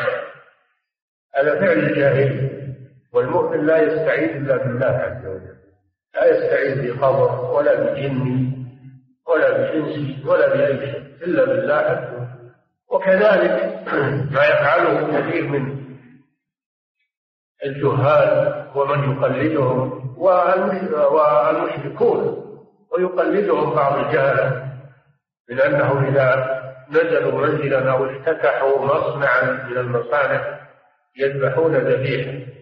[1.37, 2.51] هذا فعل الجاهل
[3.13, 5.57] والمؤمن لا يستعيذ إلا بالله عز وجل.
[6.15, 8.52] لا يستعيذ بقبر ولا بجن.
[9.33, 12.29] ولا بإنس ولا بأي شيء إلا بالله وجل
[12.91, 13.83] وكذلك
[14.35, 15.83] ما يفعله كثير من
[17.65, 22.43] الجهال ومن يقلدهم والمشركون
[22.91, 24.69] ويقلدهم بعض الجهلة
[25.51, 30.59] من أنه إذا نزلوا منزلا أو افتتحوا مصنعا من المصانع
[31.17, 32.53] يذبحون ذبيحة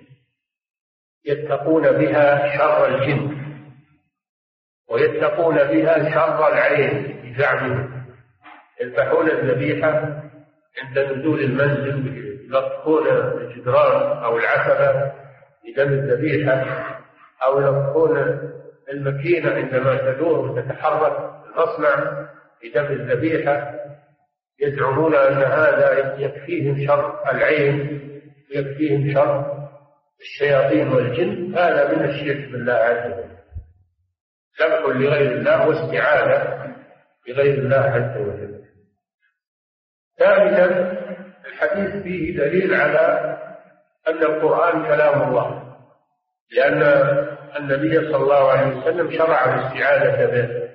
[1.24, 3.39] يتقون بها شر الجن.
[4.90, 8.04] ويتقون بها شر العين بزعمهم
[8.80, 10.22] يذبحون الذبيحة
[10.82, 15.12] عند نزول المنزل يلطخون الجدران أو العتبة
[15.64, 16.66] بدم الذبيحة
[17.42, 18.40] أو يلطخون
[18.92, 22.26] الماكينة عندما تدور وتتحرك المصنع
[22.64, 23.74] بدم الذبيحة.
[24.60, 28.00] يزعمون أن هذا يكفيهم شر العين
[28.50, 29.68] ويكفيهم شر
[30.20, 31.54] الشياطين والجن.
[31.58, 33.39] هذا من الشرك بالله عز وجل.
[34.60, 36.74] ذبح لغير الله واستعاذة
[37.26, 38.60] بغير الله عز وجل.
[40.18, 40.66] ثالثا
[41.46, 43.36] الحديث فيه دليل على
[44.08, 45.76] أن القرآن كلام الله
[46.56, 46.82] لأن
[47.56, 50.70] النبي صلى الله عليه وسلم شرع الاستعاذة به.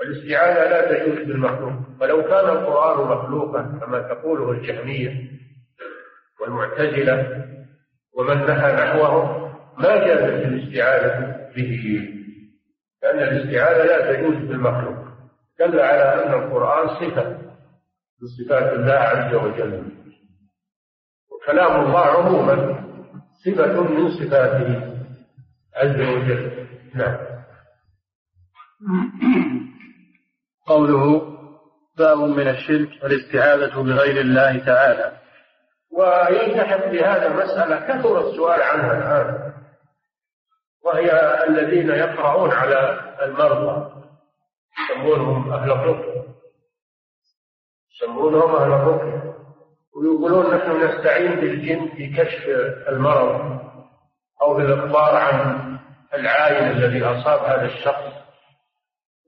[0.00, 5.30] والاستعاذة لا تجوز بالمخلوق ولو كان القرآن مخلوقا كما تقوله الجهمية
[6.40, 7.44] والمعتزلة
[8.14, 12.14] ومن نهى نحوهم ما جازت الاستعاذة به.
[13.02, 15.08] لأن الاستعاذة لا تجوز بالمخلوق.
[15.60, 17.38] دل على أن القرآن صفة
[18.22, 19.92] من صفات الله عز وجل.
[21.32, 22.84] وكلام الله عموما
[23.44, 24.98] صفة من صفاته
[25.76, 26.66] عز وجل.
[26.94, 27.16] نعم.
[30.66, 31.22] قوله
[31.98, 35.12] باب من الشرك والاستعاذة بغير الله تعالى.
[35.92, 39.47] ويلتحق بهذا مسألة كثر السؤال عنها الآن.
[40.88, 41.10] وهي
[41.48, 43.92] الذين يقرؤون على المرضى.
[44.78, 46.24] يسمونهم أهل الرقية.
[47.94, 49.34] يسمونهم أهل الرقية.
[49.96, 52.48] ويقولون نحن نستعين بالجن في كشف
[52.88, 53.60] المرض
[54.42, 55.68] أو بالإخبار عن
[56.14, 58.18] العائن الذي أصاب هذا الشخص.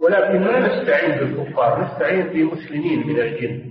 [0.00, 3.70] ولكن ما نستعين بالكفار نستعين بمسلمين من الجن.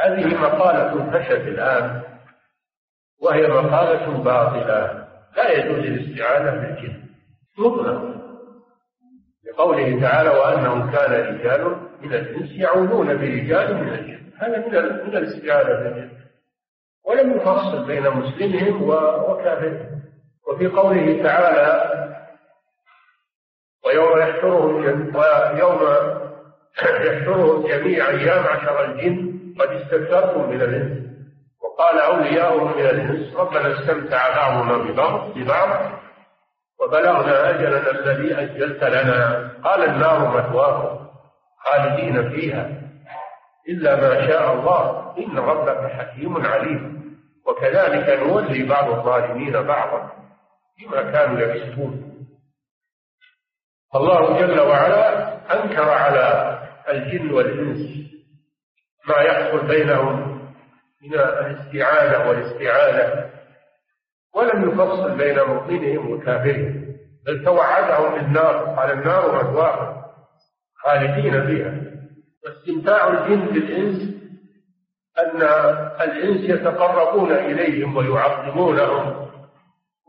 [0.00, 2.02] هذه مقالة فشت الآن
[3.22, 5.01] وهي مقالة باطلة.
[5.36, 7.02] لا يجوز الاستعانة بالجن.
[7.58, 8.22] مطلقا
[9.46, 14.30] لقوله تعالى وأنه كان رجال من الإنس يعودون برجال من الجن.
[14.38, 14.72] هذا من
[15.06, 16.10] من الاستعانة بالجن.
[17.04, 18.82] ولم يفصل بين مسلمهم
[19.30, 20.02] وكافرهم.
[20.48, 21.92] وفي قوله تعالى
[23.84, 25.80] ويوم يحشرهم ويوم
[26.82, 31.01] يحشرهم جميعا يا معشر الجن قد استكثرتم من الإنس.
[31.82, 35.92] وقال أولياؤهم من الانس ربنا استمتع بعضنا ببعض ببعض
[36.80, 39.50] وبلغنا أجلنا الذي أجلت لنا.
[39.64, 41.06] قال النار مثواكم
[41.58, 42.70] خالدين فيها
[43.68, 45.14] إلا ما شاء الله.
[45.18, 47.02] إن ربك حكيم عليم.
[47.46, 50.10] وكذلك نولي بعض الظالمين بعضا
[50.78, 52.26] بما كانوا يكسبون.
[53.94, 57.80] الله جل وعلا أنكر على الجن والإنس
[59.08, 60.21] ما يحصل بينهم
[61.02, 63.30] من الاستعانة والاستعانة.
[64.34, 66.82] ولم يفصل بين مؤمنهم وكافرهم
[67.26, 70.02] بل توعدهم بالنار قال النار مثواهم
[70.74, 71.74] خالدين فيها.
[72.44, 74.12] واستمتاع الجن بالإنس
[75.18, 75.42] أن
[76.00, 79.28] الإنس يتقربون إليهم ويعظمونهم.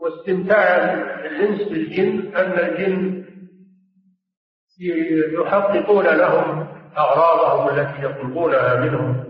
[0.00, 0.92] واستمتاع
[1.24, 3.24] الإنس بالجن أن الجن
[5.40, 6.66] يحققون لهم
[6.98, 9.23] أغراضهم التي يطلبونها منهم.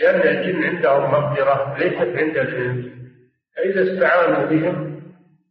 [0.00, 2.92] لأن الجن عندهم مغفرة ليست عند الإنس.
[3.56, 5.02] فإذا استعانوا بهم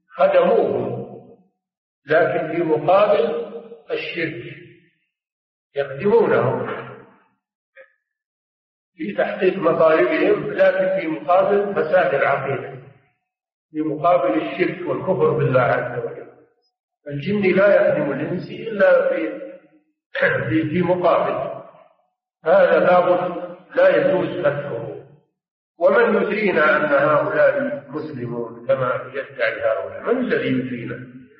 [0.09, 1.03] خدموهم.
[2.07, 3.51] لكن في مقابل
[3.91, 4.55] الشرك.
[5.75, 6.83] يخدمونهم.
[8.95, 12.83] في تحقيق مطالبهم لكن في مقابل فساد العقيده
[13.71, 16.27] في مقابل الشرك والكفر بالله عز وجل.
[17.07, 19.43] الجن لا يخدم الإنس إلا في
[20.69, 21.63] في, مقابل.
[22.45, 23.42] هذا باب
[23.75, 24.93] لا يجوز فتحه.
[25.79, 30.95] ومن يدرينا أن هؤلاء مسلمون كما يدعي هؤلاء؟ من الذي يدرينا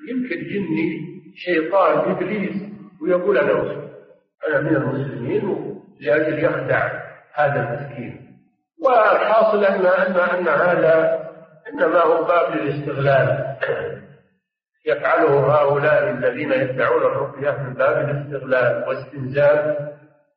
[0.09, 0.99] يمكن جني
[1.35, 2.55] شيطان إبليس
[3.01, 3.89] ويقول أنا مسلم.
[4.47, 6.91] أنا من المسلمين لأجل يخدع
[7.33, 8.39] هذا المسكين.
[8.83, 11.23] والحاصل أن أن أن هذا
[11.73, 13.55] إنما هو باب للاستغلال.
[14.85, 19.77] يفعله هؤلاء الذين يدعون الرقية من باب الاستغلال واستنزاف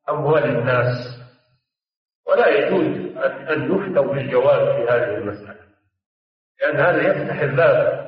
[0.08, 1.25] أموال الناس.
[2.28, 3.16] ولا يجوز
[3.50, 5.66] أن يفتوا بالجواز في هذه المسألة.
[6.60, 8.06] لأن هذا يفتح الباب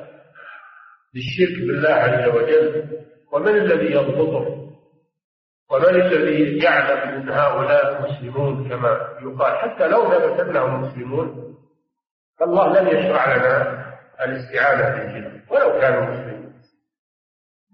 [1.15, 2.99] للشرك بالله عز وجل.
[3.33, 4.59] ومن الذي يضبطه؟
[5.71, 11.57] ومن الذي يعلم أن هؤلاء مسلمون كما يقال؟ حتى لو ثبت أنهم مسلمون
[12.39, 13.85] فالله لم يشرع لنا
[14.21, 16.53] الاستعانة بالجن ولو كانوا مسلمين.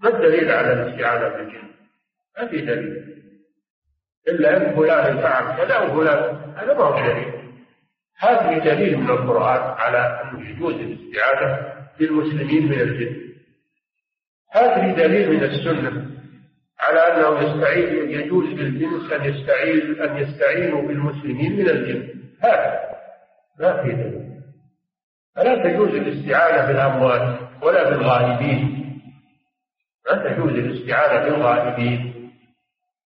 [0.03, 1.71] ما الدليل على الاستعانة بالجن؟
[2.39, 3.24] ما في دليل.
[4.29, 6.37] إلا أن فلان فعل كذا وفلان.
[6.57, 7.33] هذا ما هو دليل.
[8.19, 13.17] هذه دليل من القرآن على أن يجوز الاستعانة بالمسلمين من الجن.
[14.53, 16.11] هذه دليل من السنة
[16.81, 22.09] على أنه يستعين يجوز للجنس أن يستعين أن يستعينوا بالمسلمين من الجن.
[22.41, 22.81] هذا
[23.61, 24.35] ما في دليل.
[25.37, 28.85] فلا تجوز الاستعانة بالأموات ولا بالغائبين
[30.11, 32.14] لا تجوز الاستعانة بالغائبين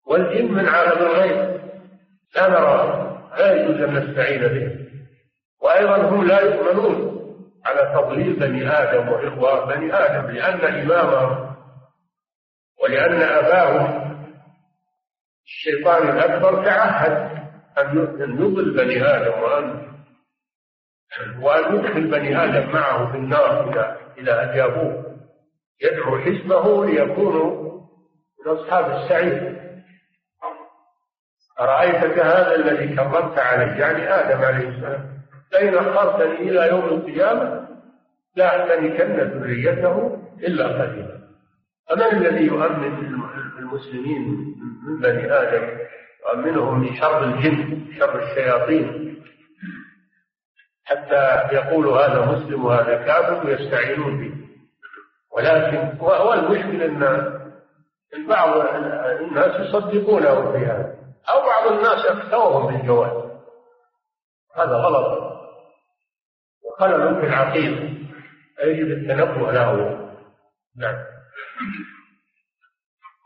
[0.06, 1.60] والجن من عالم الغيب.
[2.36, 3.06] لا نرى
[3.38, 4.86] لا يجوز أن نستعين بهم.
[5.62, 7.16] وأيضا هم لا يؤمنون
[7.66, 11.56] على تضليل بني آدم وإغواء بني آدم لأن إمامهم
[12.82, 14.06] ولأن أباهم
[15.46, 17.36] الشيطان الأكبر تعهد
[17.78, 17.96] أن
[18.38, 19.86] يضل بني آدم وأن
[21.40, 25.16] وأن يدخل بني آدم معه في النار إذا إذا أجابوه
[25.82, 27.80] يدعو حزبه ليكونوا
[28.46, 29.55] من أصحاب السعير.
[31.60, 35.16] أرأيتك هذا الذي كرمت عليه يعني آدم عليه السلام.
[35.52, 37.68] لئن أخرتني إلى يوم القيامة
[38.36, 41.16] لأحتنكن ذريته إلا قليلا.
[41.88, 42.98] فمن الذي يؤمن
[43.58, 44.54] المسلمين
[44.86, 45.78] من بني آدم
[46.26, 49.16] يؤمنهم من شر الجن شر الشياطين.
[50.84, 54.34] حتى يقولوا هذا مسلم وهذا كافر ويستعينون به.
[55.36, 58.76] ولكن والمشكل أن بعض
[59.20, 60.95] الناس يصدقونه في هذا.
[61.28, 63.26] أو بعض الناس افتوهم بالجواز
[64.56, 65.36] هذا غلط.
[66.64, 67.80] وخلل في العقيده
[68.62, 69.98] يجب التنبه له.
[70.76, 70.96] نعم.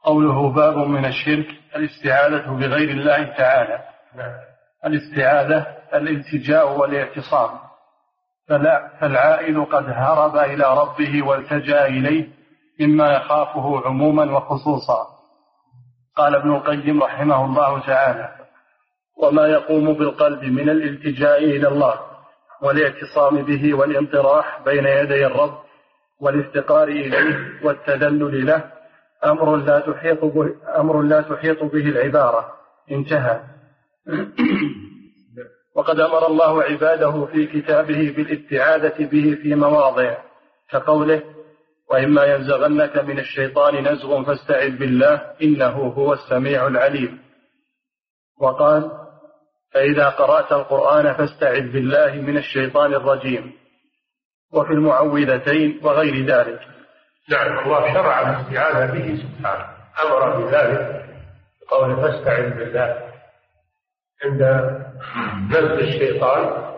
[0.05, 1.47] قوله باب من الشرك
[1.77, 3.85] الاستعاذة بغير الله تعالى.
[4.15, 4.33] نعم.
[4.87, 7.59] الاستعاذة الالتجاء والاعتصام.
[9.01, 12.29] فالعائد قد هرب إلى ربه والتجأ إليه
[12.81, 15.20] مما يخافه عموما وخصوصا.
[16.17, 18.29] قال ابن القيم رحمه الله تعالى
[19.23, 21.95] وما يقوم بالقلب من الالتجاء إلى الله
[22.63, 25.59] والاعتصام به والانطراح بين يدي الرب
[26.21, 28.65] والافتقار إليه والتذلل له
[29.25, 32.53] أمر لا تحيط به أمر لا تحيط به العبارة.
[32.91, 33.41] انتهى.
[35.77, 40.17] وقد أمر الله عباده في كتابه بالاستعاذة به في مواضع
[40.71, 41.23] كقوله
[41.91, 47.23] وإما ينزغنك من الشيطان نزغ فاستعذ بالله إنه هو السميع العليم.
[48.41, 48.91] وقال
[49.75, 53.53] فإذا قرأت القرآن فاستعذ بالله من الشيطان الرجيم.
[54.53, 56.61] وفي المعوذتين وغير ذلك.
[57.31, 59.65] نعم الله شرع الاستعاذة به سبحانه.
[60.03, 61.05] أمر بذلك
[61.69, 63.11] قول فاستعذ بالله.
[64.25, 64.43] عند
[65.51, 66.75] نزل الشيطان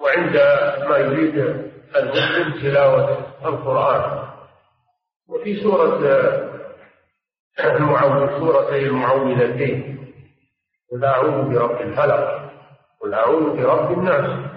[0.00, 0.36] وعند
[0.88, 1.64] ما يريد
[1.96, 4.28] المسلم تلاوة القرآن.
[5.28, 5.98] وفي سورة
[7.64, 10.12] المعوذ سورتي المعوذتين.
[10.92, 12.50] قل أعوذ برب الفلق
[13.00, 14.50] قل أعوذ برب الناس.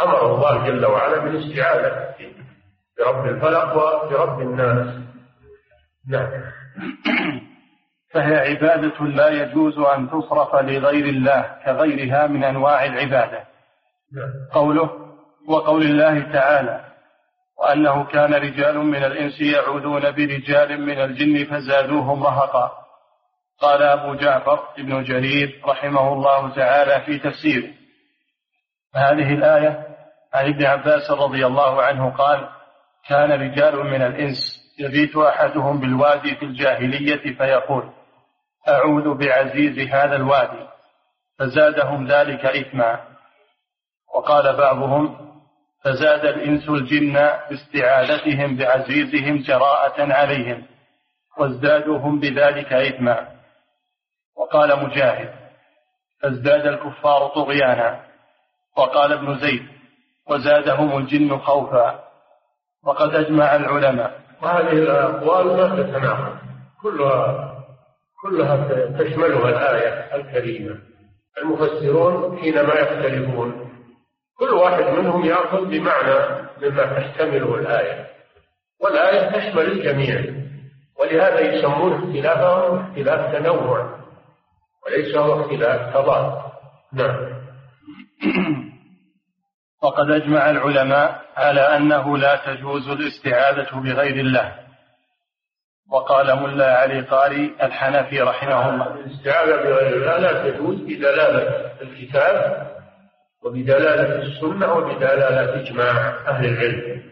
[0.00, 2.14] أمر الله جل وعلا بالاستعاذة
[2.98, 4.98] برب الفلق وبرب الناس.
[6.08, 6.30] نعم.
[8.10, 13.44] فهي عبادة لا يجوز أن تصرف لغير الله كغيرها من أنواع العبادة.
[14.12, 14.32] نعم.
[14.52, 15.07] قوله
[15.48, 16.84] وقول الله تعالى
[17.58, 22.72] وأنه كان رجال من الإنس يعوذون برجال من الجن فزادوهم رهقا.
[23.60, 27.72] قال أبو جعفر ابن جرير رحمه الله تعالى في تفسيره
[28.94, 29.86] هذه الآية
[30.34, 32.48] عن ابن عباس رضي الله عنه قال
[33.08, 34.38] كان رجال من الإنس
[34.78, 37.90] يبيت أحدهم بالوادي في الجاهلية فيقول
[38.68, 40.68] أعوذ بعزيز هذا الوادي.
[41.38, 43.00] فزادهم ذلك إثما.
[44.14, 45.28] وقال بعضهم
[45.84, 47.12] فزاد الإنس الجن
[47.50, 50.66] باستعاذتهم بعزيزهم جراءة عليهم
[51.38, 53.28] وازدادوهم بذلك إثما.
[54.36, 55.34] وقال مجاهد
[56.22, 58.00] فازداد الكفار طغيانا.
[58.76, 59.66] وقال ابن زيد
[60.30, 62.04] وزادهم الجن خوفا.
[62.84, 64.20] وقد أجمع العلماء.
[64.42, 66.38] وهذه الأقوال ما تتناقض.
[66.82, 67.54] كلها
[68.22, 68.56] كلها
[68.98, 70.78] تشملها الآية الكريمة.
[71.42, 73.67] المفسرون حينما يختلفون
[74.38, 78.06] كل واحد منهم يأخذ بمعنى مما تحتمله الآية
[78.80, 80.34] والآية تشمل الجميع
[80.98, 83.98] ولهذا يسمون اختلافهم اختلاف تنوع
[84.86, 86.42] وليس هو اختلاف تضاد.
[86.92, 87.38] نعم.
[89.82, 94.54] وقد أجمع العلماء على أنه لا تجوز الاستعاذة بغير الله.
[95.92, 98.94] وقال ملا علي قاري الحنفي رحمه الله.
[98.94, 102.77] الاستعاذة بغير الله لا تجوز بدلالة الكتاب
[103.44, 105.90] وبدلالة السنة وبدلالة إجماع
[106.28, 107.02] أهل العلم.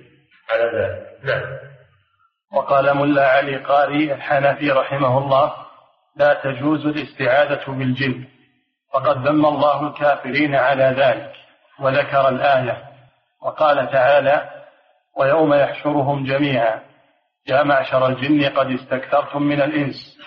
[0.50, 1.24] على ذلك.
[1.24, 1.58] نعم.
[2.52, 5.52] وقال ملا علي قاري الحنفي رحمه الله
[6.16, 8.24] لا تجوز الاستعاذة بالجن.
[8.94, 11.32] وقد ذم الله الكافرين على ذلك
[11.80, 12.82] وذكر الآية.
[13.42, 14.50] وقال تعالى
[15.16, 16.80] ويوم يحشرهم جميعا
[17.46, 20.18] يا معشر الجن قد استكثرتم من الإنس.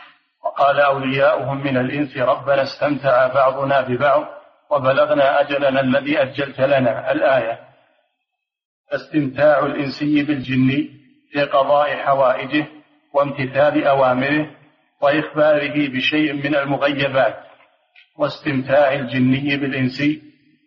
[0.46, 4.39] وقال أولياؤهم من الإنس ربنا استمتع بعضنا ببعض
[4.70, 7.12] وبلغنا أجلنا الذي أجلت لنا.
[7.12, 7.60] الآية
[8.92, 10.90] استمتاع الإنسي بالجن
[11.32, 12.66] في قضاء حوائجه
[13.14, 14.52] وامتثال أوامره
[15.02, 17.40] وإخباره بشيء من المغيبات
[18.18, 20.22] واستمتاع الجني بالإنسي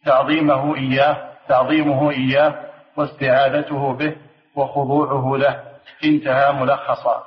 [0.04, 4.16] تعظيمه إياه تعظيمه إياه واستعاذته به
[4.54, 5.62] وخضوعه له.
[6.04, 7.24] انتهى ملخصا.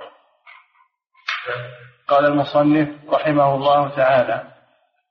[2.08, 4.44] قال المصنف رحمه الله تعالى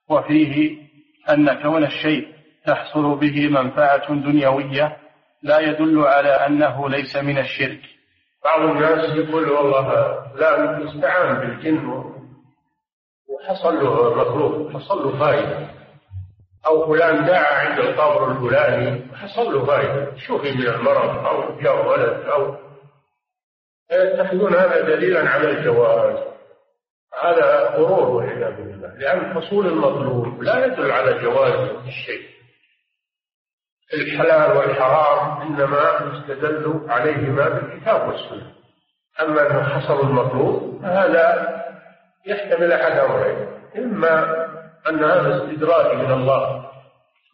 [0.08, 0.83] وفيه
[1.30, 2.28] أن كون الشيء
[2.66, 4.96] تحصل به منفعة دنيوية
[5.42, 7.80] لا يدل على أنه ليس من الشرك.
[8.44, 9.88] بعض الناس يقول والله
[10.36, 12.04] لا يستعان بالجن
[13.28, 15.68] وحصل له مطلوب حصل له فائدة
[16.66, 22.26] أو فلان دعا عند القبر الفلاني حصل له فائدة شوفي من المرض أو جاء ولد
[22.26, 22.56] أو
[23.92, 26.33] يتخذون هذا دليلا على الجواز.
[27.22, 32.34] هذا غرور والعياذ بالله لأن حصول المطلوب لا يدل على جواز الشيء.
[33.94, 38.52] الحلال والحرام إنما يستدل عليهما بالكتاب والسنة.
[39.20, 41.54] أما أنه حصل المطلوب فهذا
[42.26, 44.44] يحتمل أحد أمرين إما
[44.88, 46.70] أن هذا استدراج من الله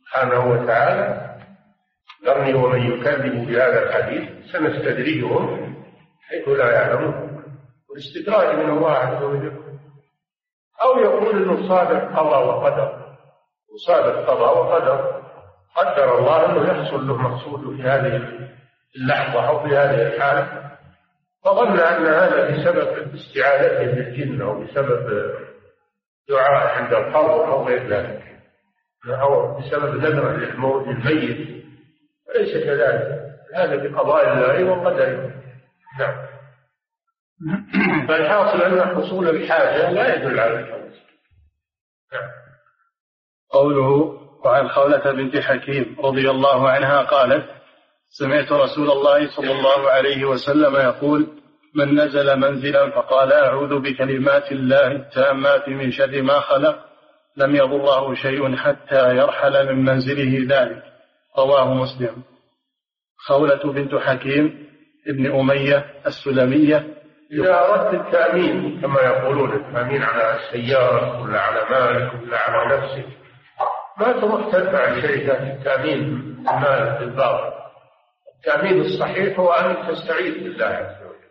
[0.00, 1.36] سبحانه وتعالى
[2.26, 5.74] ذرني ومن يكذب بهذا الحديث سنستدرجهم
[6.28, 7.42] حيث لا يعلمون.
[7.90, 9.69] والاستدراج من الله عز وجل
[10.82, 13.00] أو يقول أنه صادق قضاء وقدر.
[13.74, 15.20] وصادق قضاء وقدر.
[15.76, 18.22] قدر الله أنه يحصل له مقصوده في هذه
[18.96, 20.70] اللحظة أو في هذه الحالة.
[21.44, 25.32] فظن أن هذا بسبب استعادته بالجن أو بسبب
[26.28, 28.22] دعاء عند القبر أو غير ذلك.
[29.06, 31.64] أو بسبب نذر للموت الميت.
[32.36, 33.20] ليس كذلك؟
[33.54, 35.30] هذا بقضاء الله وقدره.
[35.98, 36.29] نعم.
[38.08, 41.00] فالحاصل أن حصول الحاجة لا يدل على الجواز
[43.50, 47.50] قوله وعن خولة بنت حكيم رضي الله عنها قالت
[48.08, 51.26] سمعت رسول الله صلى الله عليه وسلم يقول
[51.74, 56.84] من نزل منزلا فقال أعوذ بكلمات الله التامات من شر ما خلق
[57.36, 60.82] لم يضره شيء حتى يرحل من منزله ذلك.
[61.38, 62.22] رواه مسلم.
[63.26, 64.66] خولة بنت حكيم
[65.08, 66.99] ابن أمية السلمية
[67.32, 73.06] إذا أردت التأمين كما يقولون التأمين على السيارة ولا على مالك ولا على نفسك.
[73.98, 75.98] ما تروح تدفع شركة التأمين
[76.50, 77.52] المال بالباطل
[78.36, 81.30] التأمين الصحيح هو أن تستعيذ بالله عز وجل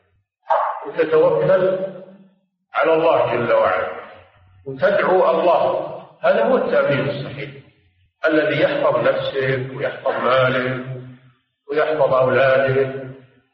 [0.87, 1.79] وتتوكل
[2.73, 3.87] على الله جل وعلا
[4.65, 5.89] وتدعو الله.
[6.21, 7.49] هذا هو التأمين الصحيح
[8.25, 10.85] الذي يحفظ نفسك ويحفظ مالك
[11.71, 13.03] ويحفظ أولادك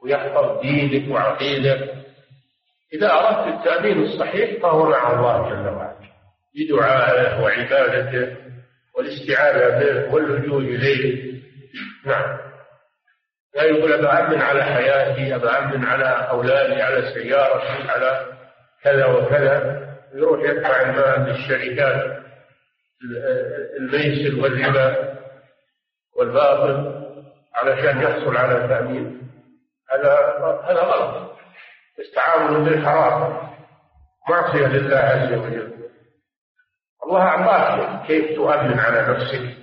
[0.03, 2.04] ويحفظ دينك وعقيدك.
[2.95, 5.95] إذا أردت التأمين الصحيح فهو مع الله جل وعلا.
[6.55, 8.37] بدعائه وعبادته
[8.95, 11.41] والاستعاذة به واللجوء إليه.
[12.05, 12.37] نعم.
[13.55, 18.25] لا يقول أبأمن على حياتي أبأمن على أولادي على سيارتي على
[18.83, 19.85] كذا وكذا.
[20.13, 22.17] يروح يدفع المال للشركات
[23.79, 25.15] الميسر والربا
[26.17, 27.05] والباطل
[27.55, 29.21] علشان يحصل على تأمين
[29.91, 30.13] هذا
[30.63, 31.34] هذا غلط.
[32.01, 33.37] استعانوا بالحرام
[34.29, 35.73] معصية لله عز وجل.
[37.05, 39.57] الله أعطاك كيف تؤمن على نفسك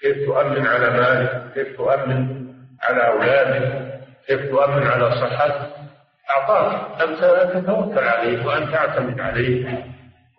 [0.00, 2.46] كيف تؤمن على مالك كيف تؤمن
[2.82, 3.92] على أولادك
[4.26, 5.72] كيف تؤمن على صحتك.
[6.30, 7.16] أعطاك أن
[7.62, 9.84] تتوكل عليه وأن تعتمد عليه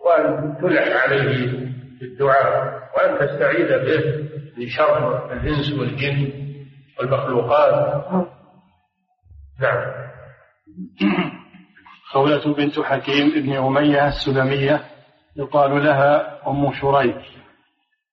[0.06, 1.60] وأن تلح عليه
[2.00, 6.32] بالدعاء وأن تستعيذ به من شر الإنس والجن
[7.00, 8.04] والمخلوقات.
[9.62, 10.03] نعم.
[12.14, 14.82] خولة بنت حكيم ابن أمية السلمية
[15.36, 17.22] يقال لها أم شريك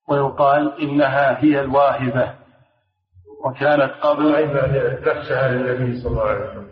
[0.08, 2.34] ويقال إنها هي الواهبة
[3.44, 4.30] وكانت قبل
[5.06, 6.68] نفسها للنبي صلى الله عليه وسلم.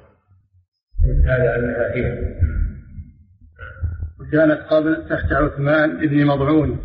[1.27, 2.19] هذا أنها هي.
[4.21, 6.81] وكانت قبل تحت عثمان بن مضعون.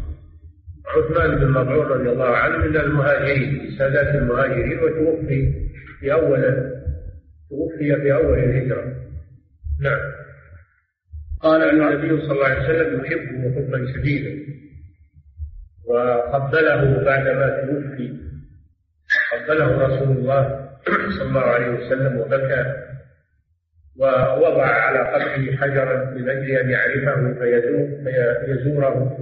[0.95, 5.53] عثمان بن مظعون رضي الله عنه من المهاجرين سادات المهاجرين وتوفي
[5.99, 6.72] في أول
[7.83, 8.95] توفي في أول الهجرة.
[9.81, 9.99] نعم.
[11.41, 14.53] قال النبي صلى الله عليه وسلم يحبه حبا شديدا
[15.87, 18.13] وقبله بعدما توفي.
[19.33, 20.69] قبله رسول الله
[21.17, 22.75] صلى الله عليه وسلم وبكى
[23.95, 27.33] ووضع على قبره حجرا من أجل أن يعرفه
[28.45, 29.17] فيزوره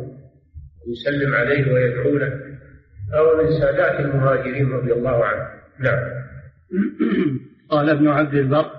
[0.88, 2.39] ويسلم عليه ويدعو له
[3.12, 5.47] فهو من سادات المهاجرين رضي الله عنه
[5.80, 6.22] نعم.
[7.72, 8.72] قال ابن عبد البر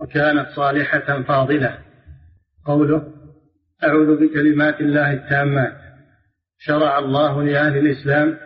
[0.00, 1.78] وكانت صالحة فاضلة.
[2.66, 3.02] قوله
[3.84, 5.72] أعوذ بكلمات الله التامات.
[6.58, 8.36] شرع الله لأهل الإسلام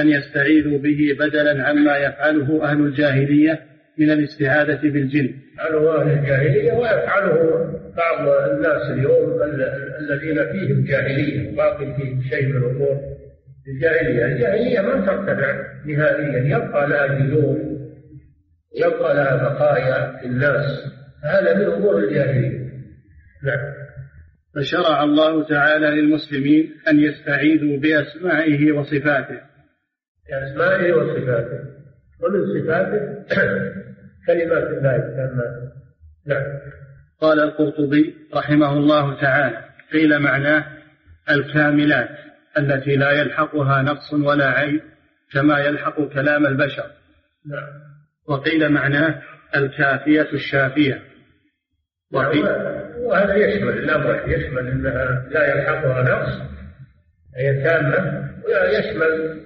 [0.00, 3.60] أن يستعيذوا به بدلا عما يفعله أهل الجاهلية
[3.98, 5.34] من الاستعاذة بالجن.
[5.54, 7.34] يفعله أهل الجاهلية ويفعله
[7.96, 9.42] بعض الناس اليوم
[10.00, 13.00] الذين فيهم جاهلية باقي فيهم شيء من أمور
[13.68, 17.71] الجاهلية الجاهلية ما ترتفع نهائيا يبقى لها جذور
[18.76, 20.92] يبقى لها بقايا في الناس.
[21.24, 22.58] هذا من أمور الجاهلية.
[23.42, 23.72] نعم.
[24.56, 29.40] فشرع الله تعالى للمسلمين أن يستعيذوا بأسمائه وصفاته.
[30.28, 31.58] بأسمائه وصفاته.
[32.20, 33.24] ومن صفاته
[34.26, 35.72] كلمات الله التامات
[36.26, 36.42] نعم.
[37.20, 40.64] قال القرطبي رحمه الله تعالى قيل معناه
[41.30, 42.08] الكاملات
[42.58, 44.80] التي لا يلحقها نقص ولا عيب
[45.32, 46.90] كما يلحق كلام البشر.
[47.46, 47.91] نعم.
[48.28, 49.22] وقيل معناه
[49.56, 51.02] الكافية الشافية.
[52.12, 52.44] وقيل
[52.98, 56.42] وهذا يشمل الأمر يشمل أنها لا يلحقها نقص
[57.36, 59.40] هي تامة ويشمل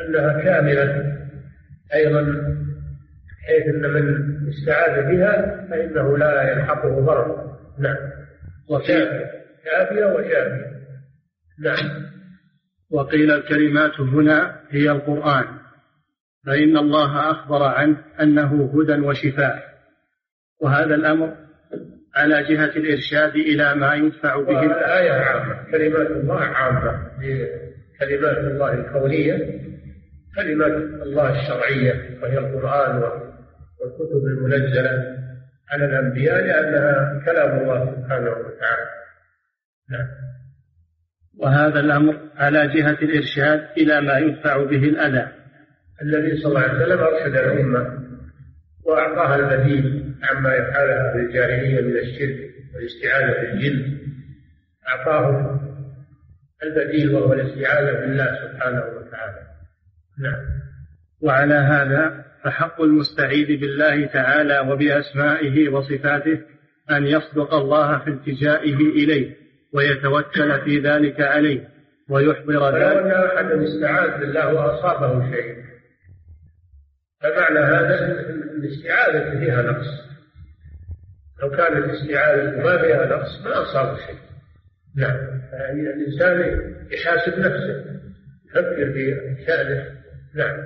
[0.00, 1.16] أنها كاملة
[1.94, 2.22] أيضا
[3.46, 7.56] حيث أن من استعاذ بها فإنه لا يلحقه ضرر.
[7.78, 7.96] نعم.
[8.70, 9.30] وكافية
[9.64, 10.70] كافية وشافية.
[11.60, 12.10] نعم.
[12.90, 15.59] وقيل الكلمات هنا هي القرآن.
[16.46, 19.70] فإن الله أخبر عنه أنه هدى وشفاء.
[20.60, 21.36] وهذا الأمر
[22.16, 27.10] على جهة الإرشاد إلى ما يدفع به الآية عامة كلمات الله عامة
[28.00, 29.60] كلمات الله الكونية
[30.36, 30.72] كلمات
[31.02, 33.02] الله الشرعية وهي القرآن
[33.80, 35.18] والكتب المنزلة
[35.70, 38.90] على الأنبياء لأنها كلام الله سبحانه وتعالى.
[39.90, 40.06] نعم.
[41.38, 45.39] وهذا الأمر على جهة الإرشاد إلى ما يدفع به الأذى.
[46.02, 47.98] النبي صلى الله عليه وسلم أرشد الأمة
[48.84, 53.98] وأعطاها البديل عما يفعلها في الجاهلية من الشرك والاستعاذة بالجن
[54.88, 55.60] أعطاهم
[56.62, 59.40] البديل وهو الاستعاذة بالله سبحانه وتعالى.
[60.18, 60.40] نعم.
[61.22, 66.40] وعلى هذا فحق المستعيذ بالله تعالى وبأسمائه وصفاته
[66.90, 69.36] أن يصدق الله في التجائه إليه
[69.72, 71.68] ويتوكل في ذلك عليه
[72.08, 73.12] ويحضر ذلك.
[73.12, 75.69] أحدا استعاذ بالله وأصابه شيء
[77.22, 78.20] فمعنى هذا
[78.56, 80.10] الاستعاذة فيها نقص.
[81.42, 84.18] لو كانت الاستعاذة ما فيها نقص ما أصاب شيء.
[84.96, 85.16] نعم.
[85.52, 86.60] يعني الإنسان
[86.90, 87.84] يحاسب نفسه
[88.46, 89.16] يفكر في
[89.46, 89.84] شأنه.
[90.34, 90.56] نعم.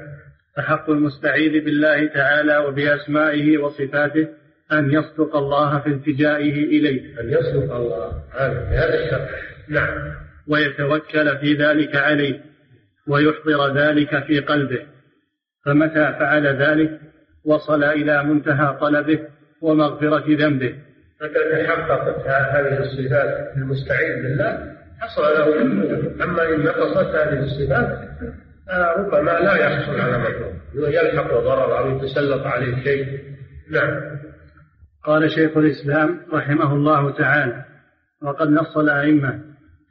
[0.57, 4.29] فحق المستعيذ بالله تعالى وبأسمائه وصفاته
[4.73, 7.21] أن يصدق الله في التجائه إليه.
[7.21, 8.23] أن يصدق الله
[8.71, 9.29] هذا الشرط.
[9.69, 10.15] نعم.
[10.49, 12.41] ويتوكل في ذلك عليه
[13.09, 14.94] ويحضر ذلك في قلبه.
[15.65, 17.01] فمتى فعل ذلك؟
[17.45, 19.21] وصل إلى منتهى طلبه
[19.61, 20.75] ومغفرة ذنبه.
[21.23, 25.63] متى تحققت هذه الصفات المستعين بالله؟ حصل له
[26.25, 28.09] أما إن نقصت هذه الصفات
[28.97, 30.55] ربما لا يحصل على مطلوب.
[30.75, 33.19] يلحق ضرر أو يتسلط عليه شيء.
[33.71, 34.01] نعم.
[35.05, 37.65] قال شيخ الإسلام رحمه الله تعالى
[38.23, 39.41] وقد نص الأئمة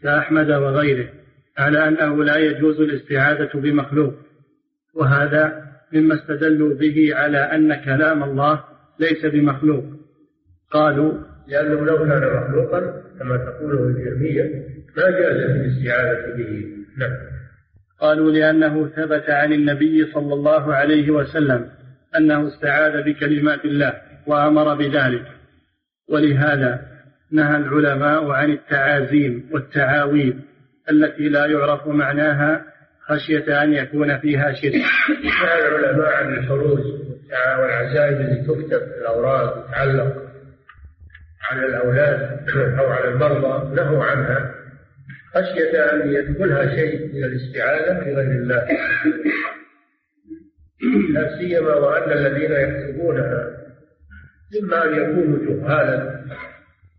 [0.03, 1.09] كأحمد وغيره
[1.57, 4.13] على أنه لا يجوز الاستعاذة بمخلوق
[4.95, 5.62] وهذا
[5.93, 8.63] مما استدلوا به على أن كلام الله
[8.99, 9.83] ليس بمخلوق.
[10.71, 11.13] قالوا
[11.47, 12.79] لأنه لو كان مخلوقا
[13.19, 14.43] كما تقوله الجهمية
[14.97, 16.65] ما جاز الاستعاذة به.
[16.97, 17.11] نعم.
[17.99, 21.69] قالوا لأنه ثبت عن النبي صلى الله عليه وسلم
[22.17, 23.93] أنه استعاذ بكلمات الله
[24.27, 25.25] وأمر بذلك.
[26.09, 26.93] ولهذا
[27.31, 30.33] نهى العلماء عن التعازيم والتعاويذ
[30.91, 32.65] التي لا يعرف معناها
[33.09, 34.73] خشية أن يكون فيها شرك.
[35.23, 37.03] نهى العلماء عن الحروز
[37.59, 40.23] والعزائم التي تكتب في الأوراق تتعلق
[41.49, 42.49] على الأولاد
[42.79, 44.53] أو على المرضى نهوا عنها.
[45.33, 48.67] خشية أن يدخلها شيء من الاستعاذة بغير الله.
[51.13, 53.63] لا سيما وأن الذين يكتبونها
[54.61, 56.23] إما أن يكونوا جهالا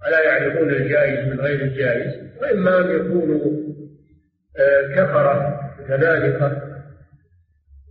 [0.06, 3.64] ولا يعرفون الجائز من غير الجائز وإما أن يكونوا
[4.58, 4.94] آه،
[5.88, 6.62] كذلك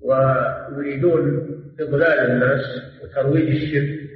[0.04, 2.62] ويريدون إضلال الناس
[3.04, 4.10] وترويج الشرك.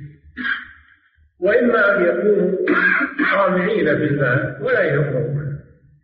[1.40, 2.58] وإما أن يكونوا
[3.34, 5.58] طامعين بالمال ولا يهمهم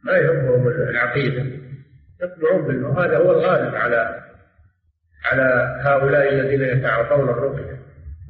[0.03, 1.45] ما يهمهم العقيدة
[2.21, 2.99] يقنعون بالمال.
[2.99, 4.23] هذا هو الغالب على
[5.25, 7.79] على هؤلاء الذين يتعاطون الرقية.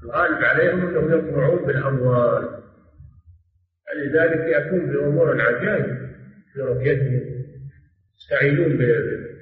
[0.04, 2.64] الغالب عليهم أنهم يقنعون بالأموال.
[3.96, 5.98] لذلك يأتون بأمور عجائب
[6.54, 7.44] في رقيتهم
[8.18, 8.78] يستعينون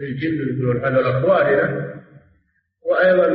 [0.02, 1.92] بالجن يقولون هذا الأخوال
[2.86, 3.28] وأيضا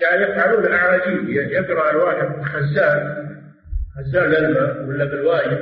[0.00, 3.28] يعني يفعلون الأعاجيب يقرأ الواحد خزان
[3.96, 5.58] خزان الماء ولا بالوايد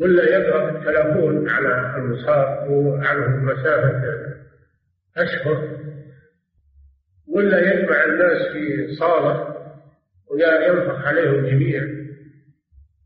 [0.00, 4.02] ولا يقرأ التلفون على المصاب وعنه مسافة
[5.16, 5.78] أشهر
[7.28, 9.56] ولا يجمع الناس في صالة
[10.30, 12.00] وينفخ عليهم جميعا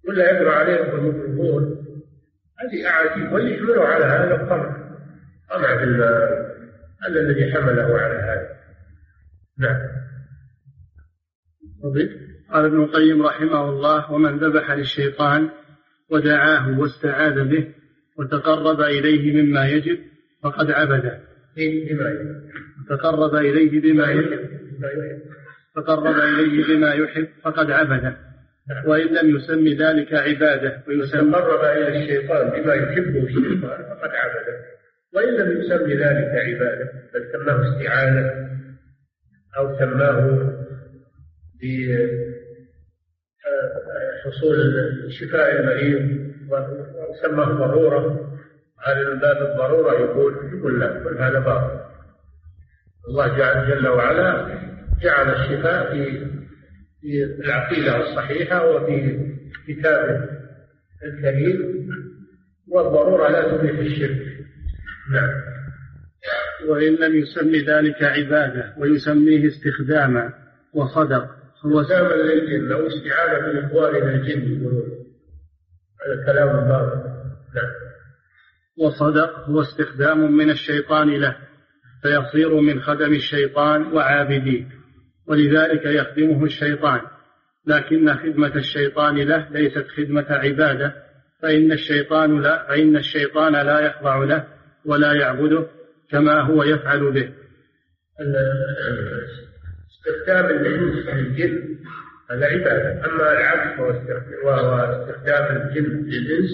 [0.08, 1.84] ولا يقرأ عليهم بالميكروفون
[2.58, 4.83] هذه أعاجيب واللي يحملوا على هذا الطمع
[5.50, 8.48] طمع في هذا الذي حمله على هذا.
[9.58, 9.78] نعم.
[12.52, 15.50] قال ابن القيم رحمه الله ومن ذبح للشيطان
[16.10, 17.68] ودعاه واستعاذ به
[18.18, 19.98] وتقرب إليه مما يجب
[20.42, 21.20] فقد عبده.
[21.56, 22.42] بما يجب
[22.88, 24.48] تقرب إليه بما يحب.
[25.76, 28.16] تقرب إليه بما يحب فقد عبده.
[28.68, 28.86] نعم.
[28.86, 34.73] وإن لم يسم ذلك عبادة ويسمى تقرب إلى الشيطان بما يحبه الشيطان فقد عبده.
[35.14, 38.30] وإن لم يسم ذلك عبادة بل سماه استعانة
[39.58, 40.52] أو سماه
[44.24, 44.56] بحصول
[45.10, 46.24] شفاء المريض
[47.10, 48.30] وسماه ضرورة.
[48.86, 51.80] هذا من باب الضرورة يقول يقول لا يقول هذا باطل.
[53.08, 54.58] الله جعل جل وعلا
[55.02, 56.26] جعل الشفاء في
[57.00, 59.18] في العقيدة الصحيحة وفي
[59.68, 60.28] كتابه
[61.04, 61.88] الكريم.
[62.68, 64.33] والضرورة لا تبيح الشرك.
[65.10, 65.30] نعم.
[66.68, 70.32] وإن لم يسمي ذلك عبادة ويسميه استخداما
[70.74, 71.30] وصدق.
[71.66, 74.66] هو استخداما للجن أو استعانة من إخواننا الجن
[76.06, 76.96] هذا كلام باطل.
[77.54, 77.72] نعم.
[78.78, 81.36] وصدق هو استخدام من الشيطان له
[82.02, 84.66] فيصير من خدم الشيطان وعابديه
[85.26, 87.00] ولذلك يخدمه الشيطان.
[87.66, 90.94] لكن خدمة الشيطان له ليست خدمة عبادة
[91.42, 94.53] فإن الشيطان لا فإن الشيطان لا يخضع له.
[94.86, 95.66] ولا يعبده
[96.10, 97.32] كما هو يفعل به.
[99.90, 100.50] استخدام
[101.08, 101.78] الجن
[102.30, 103.04] هذا عبادة.
[103.06, 103.80] أما العبد
[104.44, 106.50] وهو استخدام الجن للإنس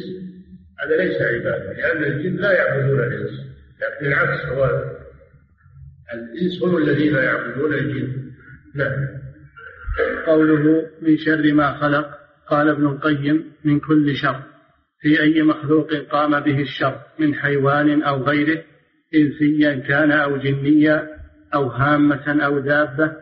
[0.81, 3.31] هذا ليس عبادة لأن الجن لا يعبدون الإنس
[3.81, 4.85] لكن العكس هو
[6.15, 8.31] الإنس هم الذين يعبدون الجن.
[8.75, 9.09] نعم.
[10.27, 12.21] قوله من شر ما خلق.
[12.49, 14.43] قال ابن القيم من كل شر.
[15.01, 18.63] في أي مخلوق قام به الشر من حيوان أو غيره
[19.15, 21.09] إنسيا كان أو جنيا
[21.55, 23.13] أو هامة أو دابة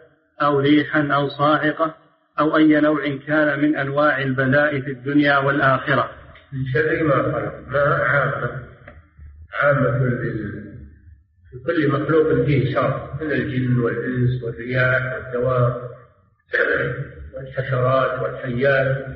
[0.42, 1.94] أو ريحا أو صاعقة
[2.40, 6.10] أو أي نوع كان من أنواع البلاء في الدنيا والآخرة.
[6.74, 8.50] شر ما ما عامة
[9.62, 9.98] عامة
[11.50, 15.90] في كل مخلوق فيه شر من الجن والإنس والرياح والدواب
[17.34, 19.06] والحشرات والحيات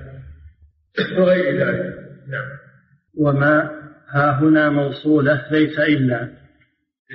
[1.18, 2.01] وغير ذلك.
[2.32, 2.48] نعم
[3.18, 3.70] وما
[4.08, 6.28] ها هنا موصولة ليس إلا.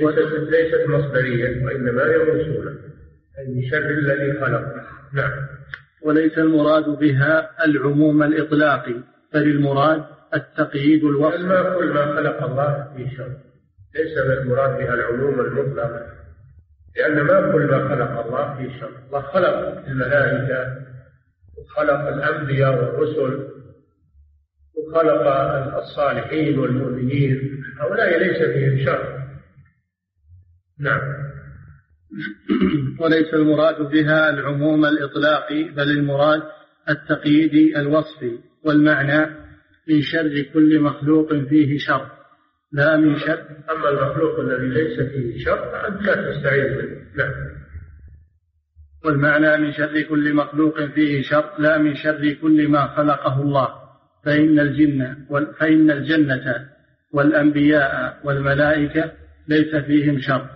[0.01, 2.72] ليست ليست مصدرية وإنما هي موصولة.
[3.39, 4.61] أي من شر الذي خلق
[5.13, 5.32] نعم.
[6.03, 8.95] وليس المراد بها العموم الإطلاقي
[9.34, 10.03] بل المراد
[10.34, 11.39] التقييد الوصف.
[11.39, 13.32] ما كل ما خلق الله في شر
[13.95, 16.05] ليس المراد بها العموم المطلق.
[16.97, 20.76] لأن ما كل ما خلق الله في شر الله خلق الملائكة
[21.57, 23.57] وخلق الأنبياء والرسل.
[24.78, 25.28] وخلق
[25.78, 27.63] الصالحين والمؤمنين.
[27.80, 29.17] هؤلاء ليس فيهم شر.
[30.80, 31.01] نعم.
[32.99, 36.43] وليس المراد بها العموم الإطلاقي بل المراد
[36.89, 39.25] التقييد الوصفي والمعنى
[39.88, 42.11] من شر كل مخلوق فيه شر.
[42.71, 43.45] لا من شر.
[43.71, 47.01] أما المخلوق الذي ليس فيه شر فأنت لا تستعيذ منه.
[47.15, 47.34] نعم.
[49.05, 53.86] والمعنى من شر كل مخلوق فيه شر لا من شر كل ما خلقه الله.
[54.28, 55.15] فإن الجن
[55.59, 56.69] فإن الجنة
[57.13, 59.11] والأنبياء والملائكة
[59.47, 60.49] ليس فيهم شر.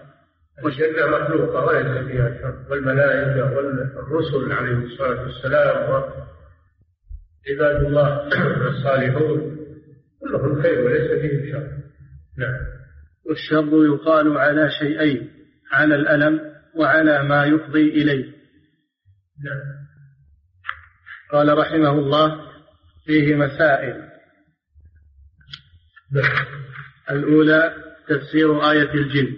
[0.63, 2.55] والجنة مخلوقة وليس فيها شر.
[2.69, 8.27] والملائكة والرسل عليهم الصلاة والسلام وعباد الله
[8.71, 9.57] الصالحون
[10.21, 11.67] كلهم خير وليس فيهم شر.
[12.37, 12.59] نعم.
[13.25, 15.29] والشر يقال على شيئين
[15.71, 16.41] على الألم
[16.75, 18.25] وعلى ما يفضي إليه.
[19.45, 19.81] نعم.
[21.31, 22.50] قال رحمه الله
[23.05, 24.11] فيه مسائل.
[27.11, 27.73] الأولى
[28.07, 29.37] تفسير آية الجن.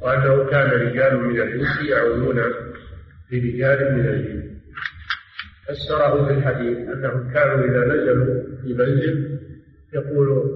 [0.00, 2.36] وأنه كان رجال من الإنس يعودون
[3.30, 4.58] برجال من الجن.
[5.68, 9.38] فسره في الحديث أنهم كانوا إذا نزلوا في منزل
[9.94, 10.50] يقول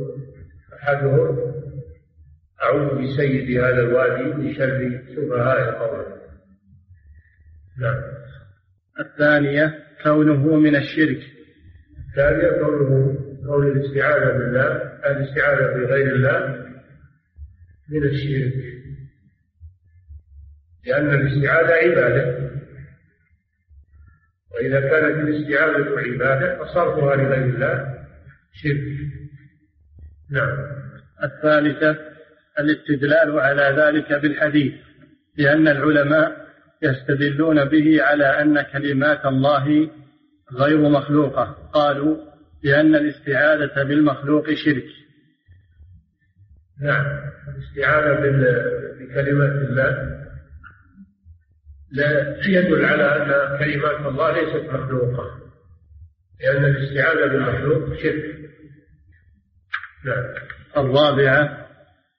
[0.75, 1.53] أحدهم
[2.63, 6.07] أعوذ بسيد هذا الوادي من شر سفهاء قومه.
[7.81, 8.03] نعم.
[9.01, 11.32] الثانية كونه من الشرك.
[12.13, 14.67] الثانية كونه كون الاستعاذة بالله
[15.07, 16.67] الاستعاذة بغير الله
[17.89, 18.53] من الشرك.
[20.87, 22.51] لأن الاستعاذة عبادة.
[24.55, 28.05] وإذا كانت الاستعاذة عبادة فصرفها لغير الله
[28.53, 28.83] شرك.
[30.31, 30.59] نعم.
[31.25, 31.99] الثالثة
[32.59, 34.75] الاستدلال على ذلك بالحديث
[35.37, 36.47] لأن العلماء
[36.83, 39.91] يستدلون به على أن كلمات الله
[40.59, 41.45] غير مخلوقة.
[41.73, 42.17] قالوا
[42.63, 44.85] لأن الاستعاذة بالمخلوق شرك.
[46.83, 47.07] نعم.
[47.57, 48.21] الاستعاذة
[49.01, 50.23] بكلمات الله
[51.93, 55.43] لا يدل على أن كلمات الله ليست مخلوقة.
[56.41, 58.25] لأن الاستعاذة بالمخلوق شرك.
[60.05, 60.25] نعم.
[60.77, 61.67] الرابعة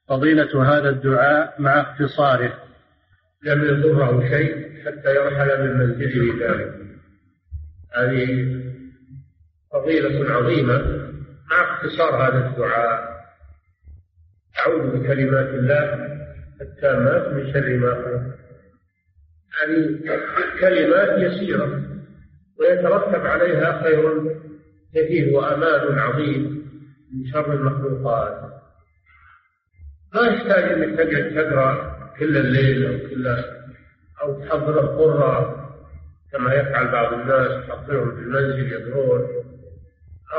[0.09, 2.59] فضيلة هذا الدعاء مع اختصاره.
[3.43, 6.82] لم يضره شيء حتى يرحل من منزله ذلك.
[7.95, 8.61] هذه
[9.73, 10.77] فضيلة عظيمة.
[11.51, 13.13] مع اختصار هذا الدعاء
[14.59, 16.13] أعوذ بكلمات الله
[16.61, 18.33] التامات من شر ما خلق.
[19.61, 19.99] هذه
[20.59, 21.81] كلمات يسيرة
[22.59, 24.35] ويترتب عليها خير
[24.95, 26.63] كثير وأمان عظيم
[27.13, 28.53] من شر المخلوقات.
[30.15, 33.27] ما يحتاج انك تقعد تقرا كل الليل أو كل
[34.21, 35.52] أو تحضر القرى
[36.33, 39.21] كما يفعل بعض الناس تحضرهم في المنزل يقرون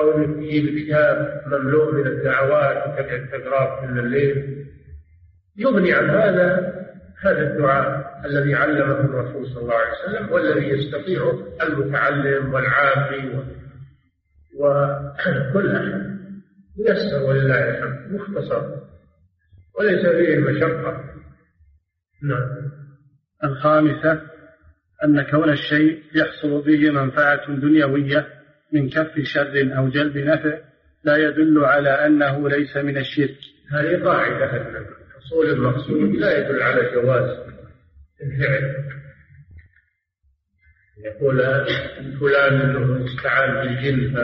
[0.01, 4.67] انك تجيب كتاب مملوء من الدعوات وتقعد تقراه كل الليل.
[5.57, 6.75] يغني عن هذا
[7.23, 13.45] هذا الدعاء الذي علمه الرسول صلى الله عليه وسلم والذي يستطيعه المتعلم والعامي
[14.59, 16.15] وكل أحد.
[16.79, 18.13] يسر ولله الحمد.
[18.13, 18.63] مختصر.
[19.79, 21.05] وليس فيه مشقة.
[22.23, 22.71] نعم.
[23.45, 24.21] الخامسة
[25.05, 28.27] أن كون الشيء يحصل به منفعة دنيوية
[28.73, 30.59] من كف شر أو جلب نفع
[31.05, 33.37] لا يدل على أنه ليس من الشرك.
[33.73, 34.47] هذه قاعدة
[35.17, 37.39] حصول المقصود لا يدل على جواز
[38.23, 38.75] الفعل.
[41.05, 41.37] يقول
[42.21, 44.17] فلان استعان بالجن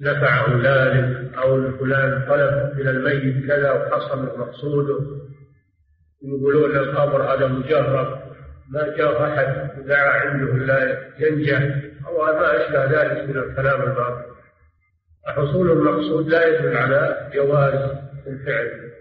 [0.00, 4.98] نفعه ذلك أو فلان طلب من الميت كذا وحصل مقصوده
[6.22, 8.21] يقولون القبر هذا مجرب
[8.72, 14.32] ما جاء أحد ودعا عنده لا ينجح أو ما أشبه ذلك من الكلام الباطل.
[15.26, 18.92] حصول المقصود لا يدل على جواز الفعل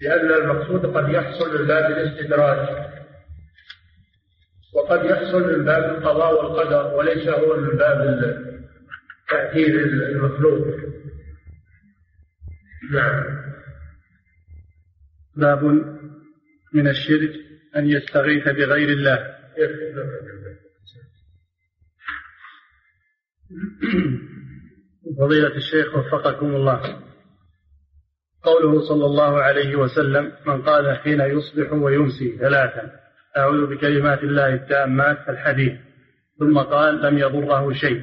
[0.00, 2.88] لأن المقصود قد يحصل من باب الاستدراج
[4.74, 8.18] وقد يحصل من باب القضاء والقدر وليس هو من باب
[9.28, 10.66] تأثير المخلوق.
[12.92, 13.24] نعم.
[15.36, 15.64] باب
[16.72, 17.47] من الشرك.
[17.76, 19.34] أن يستغيث بغير الله.
[25.18, 27.08] فضيلة الشيخ وفقكم الله.
[28.42, 32.90] قوله صلى الله عليه وسلم من قال حين يصبح ويمسي ثلاثا
[33.36, 35.72] أعوذ بكلمات الله التامات الحديث
[36.38, 38.02] ثم قال لم يضره شيء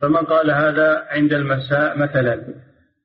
[0.00, 2.54] فمن قال هذا عند المساء مثلا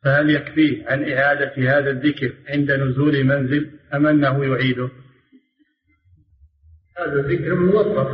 [0.04, 4.90] فهل يكفيه عن إعادة هذا الذكر عند نزول منزل أم أنه يعيده؟
[6.98, 8.08] هذا الذكر موظف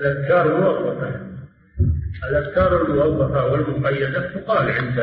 [0.00, 1.28] الأذكار موظفة
[2.28, 5.00] الأذكار الموظفة والمقيدة تقال عند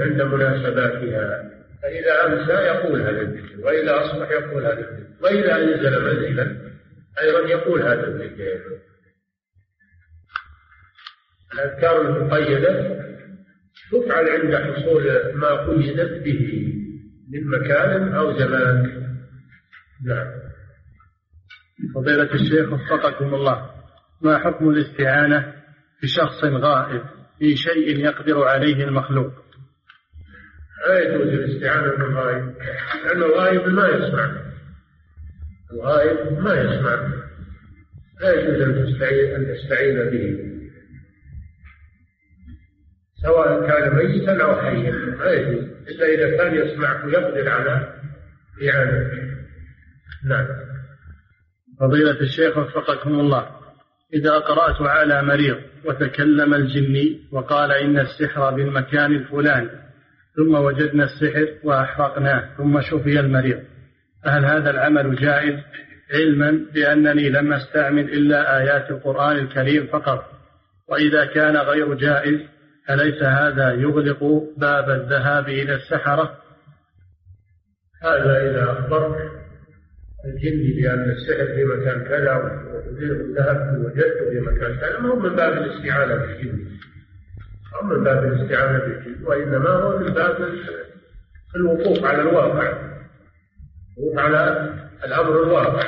[0.00, 1.50] عند مناسباتها.
[1.82, 6.56] فإذا أمسى يقول هذا الذكر وإذا أصبح يقول هذا الذكر وإذا نزل منزلا
[7.22, 8.60] أيضا يقول هذا الذكر.
[11.54, 13.00] الأذكار المقيدة
[13.92, 16.72] تفعل عند حصول ما قيدت به
[17.32, 19.00] من مكان أو زمان.
[20.06, 20.26] نعم.
[21.94, 23.70] فضيلة الشيخ وفقكم الله.
[24.22, 25.54] ما حكم الاستعانة
[26.02, 27.02] بشخص غائب
[27.38, 29.32] في شيء يقدر عليه المخلوق؟
[30.86, 32.54] لا يجوز الاستعانة بالغائب
[33.04, 34.30] لأن الغائب ما يسمع.
[35.72, 37.12] الغائب ما يسمع.
[38.20, 40.50] لا يجوز أن تستعين به.
[43.22, 45.64] سواء كان ميتا أو حيا لا يجوز.
[45.64, 47.94] إلا إذا كان يسمعك ويقدر على
[48.68, 49.29] إعانته.
[50.24, 50.46] نعم.
[51.80, 53.46] فضيلة الشيخ وفقكم الله.
[54.14, 59.70] إذا قرأت على مريض وتكلم الجني وقال إن السحر بالمكان الفلاني
[60.36, 63.62] ثم وجدنا السحر وأحرقناه ثم شفي المريض
[64.24, 65.60] فهل هذا العمل جائز؟
[66.14, 70.24] علما بأنني لم أستعمل إلا آيات القرآن الكريم فقط.
[70.88, 72.40] وإذا كان غير جائز
[72.90, 74.24] أليس هذا يغلق
[74.56, 76.36] باب الذهاب إلى السحرة؟
[78.02, 79.39] هذا إذا أخبرت
[80.24, 84.98] الجن بأن السحر في مكان كذا وذهبت وجدته في مكان كذا.
[84.98, 86.66] ما هو من باب الاستعانة بالجن.
[87.74, 90.54] أو من باب الاستعانة بالجن وإنما هو من باب
[91.56, 92.72] الوقوف على الواقع.
[93.98, 94.72] الوقوف على
[95.04, 95.86] الأمر الواقع.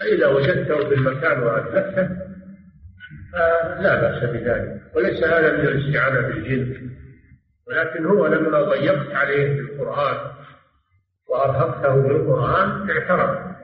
[0.00, 2.08] فإذا وجدته في المكان وأثبته
[3.32, 4.82] فلا بأس بذلك.
[4.94, 6.90] وليس هذا من الاستعانة بالجن
[7.68, 10.16] ولكن هو لما ضيقت عليه بالقرآن
[11.28, 13.56] وأرهقته بالقرآن اعترف.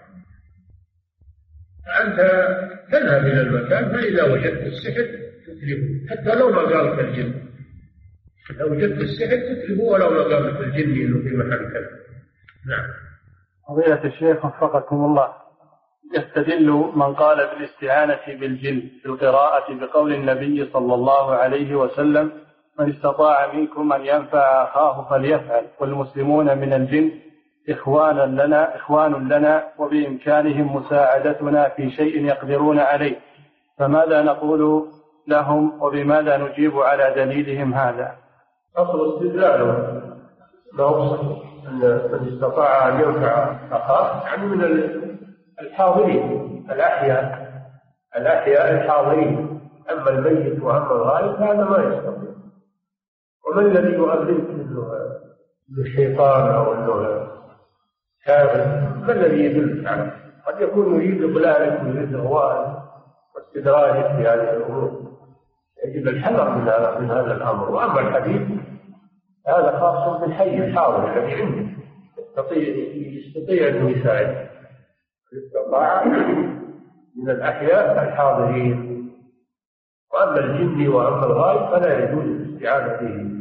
[1.86, 2.18] فأنت
[2.92, 5.06] تذهب إلى المكان فإذا وجدت السحر
[5.46, 7.34] تتلفه حتى لو ما قالك الجن.
[8.58, 11.88] لو وجدت السحر تتلفه ولو ما قالك الجن إنه في مكان كذا.
[12.66, 12.88] نعم.
[13.68, 15.28] فضيلة الشيخ وفقكم الله.
[16.16, 22.32] يستدل من قال بالاستعانة بالجن في القراءة بقول النبي صلى الله عليه وسلم
[22.78, 25.66] من استطاع منكم أن ينفع أخاه فليفعل.
[25.80, 27.10] والمسلمون من الجن
[27.68, 33.16] إخوانا لنا إخوان لنا وبإمكانهم مساعدتنا في شيء يقدرون عليه.
[33.78, 34.88] فماذا نقول
[35.28, 38.14] لهم وبماذا نجيب على دليلهم هذا؟
[38.76, 40.02] أصل استدلاله
[40.78, 41.20] له
[41.68, 41.78] أن
[42.12, 44.64] من استطاع أن ينفع أخاه يعني من
[45.60, 47.52] الحاضرين الأحياء
[48.16, 49.60] الأحياء الحاضرين.
[49.90, 52.32] أما الميت وأما الغائب هذا ما يستطيع.
[53.46, 54.92] ومن الذي يؤذنك انه
[55.78, 57.21] الشيطان أو انه
[58.24, 60.12] كافر ما الذي يدلك عليه؟
[60.46, 62.82] قد يكون يريد اضلالك ويريد اغوائك
[63.34, 65.12] واستدراجك في هذه الأمور.
[65.84, 67.70] يجب الحذر من هذا من هذا الأمر.
[67.70, 68.42] وأما الحديث
[69.48, 71.72] هذا خاص بالحي الحاضر الذي عنده.
[72.18, 72.68] يستطيع
[73.26, 74.48] يستطيع انه يساعد
[77.16, 78.92] من الأحياء الحاضرين.
[80.12, 83.32] وأما الجن وأما الغائب فلا يجوز الاستعانة به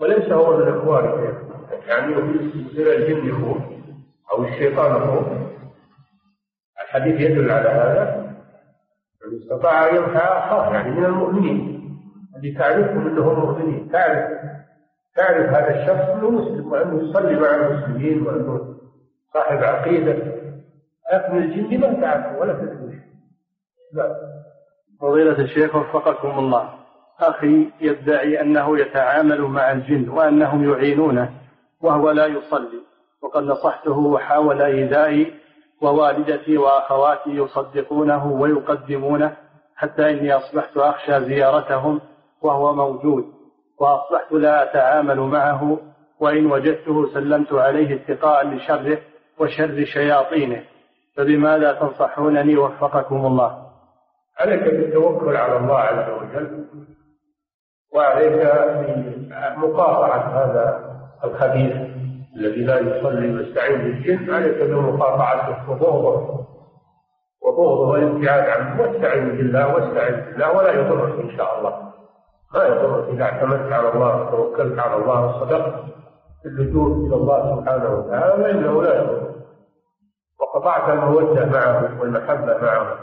[0.00, 1.41] وليس هو من اخوانك
[1.86, 2.12] يعني
[2.54, 3.60] يصير الجن اخوه
[4.32, 5.48] أو الشيطان اخوه
[6.84, 8.32] الحديث يدل على هذا.
[9.26, 11.82] من استطاع أن ينفع اخاه يعني من المؤمنين.
[12.36, 13.88] اللي تعرفهم إنهم مؤمنين.
[13.92, 14.30] تعرف
[15.16, 18.74] تعرف هذا الشخص إنه مسلم وأنه يصلي مع المسلمين وأنه
[19.34, 20.12] صاحب عقيدة.
[21.12, 23.00] لكن الجن ما تعرفه ولا تدري
[23.92, 24.16] لا.
[25.00, 26.74] فضيلة الشيخ وفقكم الله.
[27.20, 31.30] أخي يدعي أنه يتعامل مع الجن وأنهم يعينونه.
[31.82, 32.80] وهو لا يصلي
[33.22, 35.34] وقد نصحته وحاول إيذائي
[35.82, 39.36] ووالدتي وأخواتي يصدقونه ويقدمونه
[39.76, 42.00] حتى إني أصبحت أخشى زيارتهم
[42.42, 43.24] وهو موجود
[43.80, 45.78] وأصبحت لا أتعامل معه
[46.20, 48.98] وإن وجدته سلمت عليه اتقاء لشره
[49.38, 50.62] وشر شياطينه.
[51.16, 53.66] فبماذا تنصحونني وفقكم الله؟
[54.38, 56.64] عليك بالتوكل على الله عز وجل
[57.94, 58.48] وعليك
[59.56, 60.91] بمقاطعة هذا
[61.24, 61.76] الخبيث
[62.36, 66.46] الذي لا يصلي ويستعين بالجن عليك بمقاطعته وبغضه
[67.42, 71.92] وبغضه والابتعاد عنه واستعن بالله واستعن بالله ولا يضرك إن شاء الله.
[72.54, 75.74] ما يضرك إذا اعتمدت على الله وتوكلت على الله وصدقت
[76.46, 79.32] اللجوء إلى الله سبحانه وتعالى فانه لا يضرك.
[80.40, 82.98] وقطعت المودة معه والمحبة معه.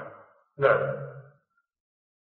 [0.60, 0.80] نعم.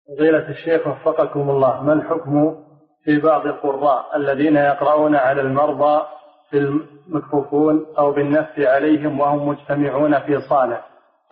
[0.09, 2.57] فضيلة الشيخ وفقكم الله ما الحكم
[3.05, 6.07] في بعض القراء الذين يقرؤون على المرضى
[6.51, 10.83] في المكفوفون أو بالنفس عليهم وهم مجتمعون في صالة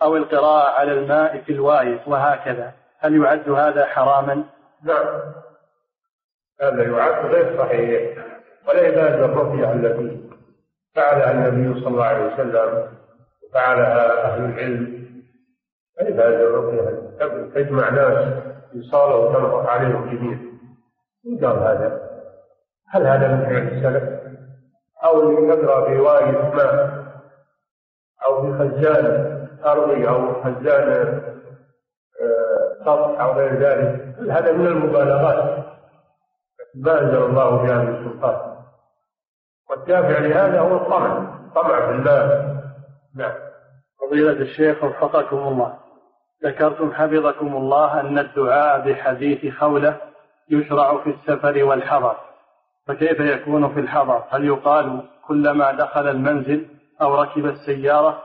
[0.01, 2.71] أو القراءة على الماء في الوايد وهكذا.
[2.99, 4.43] هل يعد هذا حراما؟
[4.83, 5.05] نعم.
[6.61, 8.17] هذا يعد غير صحيح.
[8.67, 10.29] ولعباد الرقية التي
[10.95, 12.87] فعلها النبي صلى الله عليه وسلم
[13.49, 15.03] وفعلها أهل العلم.
[16.01, 16.99] عباد الرقية
[17.55, 18.33] تجمع ناس
[18.73, 20.42] يصالة وتنطق عليهم جميعا.
[21.25, 22.01] قال هذا.
[22.89, 24.23] هل هذا من فعل السلف؟
[25.03, 27.03] أو يقرأ في وايد ماء
[28.25, 29.33] أو في خزان
[29.65, 31.21] أرضي أو خزان
[32.21, 34.15] آه، سطح أو غير ذلك.
[34.19, 35.63] هل هذا من المبالغات.
[36.75, 38.53] ما أنزل الله بها من سلطان
[39.69, 41.37] والدافع لهذا هو الطمع.
[41.55, 42.53] طمع في الله
[43.15, 43.33] نعم.
[44.01, 45.77] فضيلة الشيخ وفقكم الله.
[46.43, 49.97] ذكرتم حفظكم الله أن الدعاء بحديث خولة
[50.49, 52.15] يشرع في السفر والحضر.
[52.87, 56.65] فكيف يكون في الحضر؟ هل يقال كلما دخل المنزل
[57.01, 58.23] أو ركب السيارة؟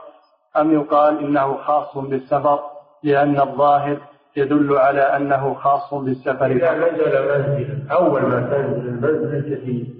[0.57, 2.59] أم يقال إنه خاص بالسفر
[3.03, 3.97] لأن الظاهر
[4.35, 6.45] يدل على أنه خاص بالسفر.
[6.45, 9.99] إذا نزل منزلا أول ما تنزل المنزل الجديد.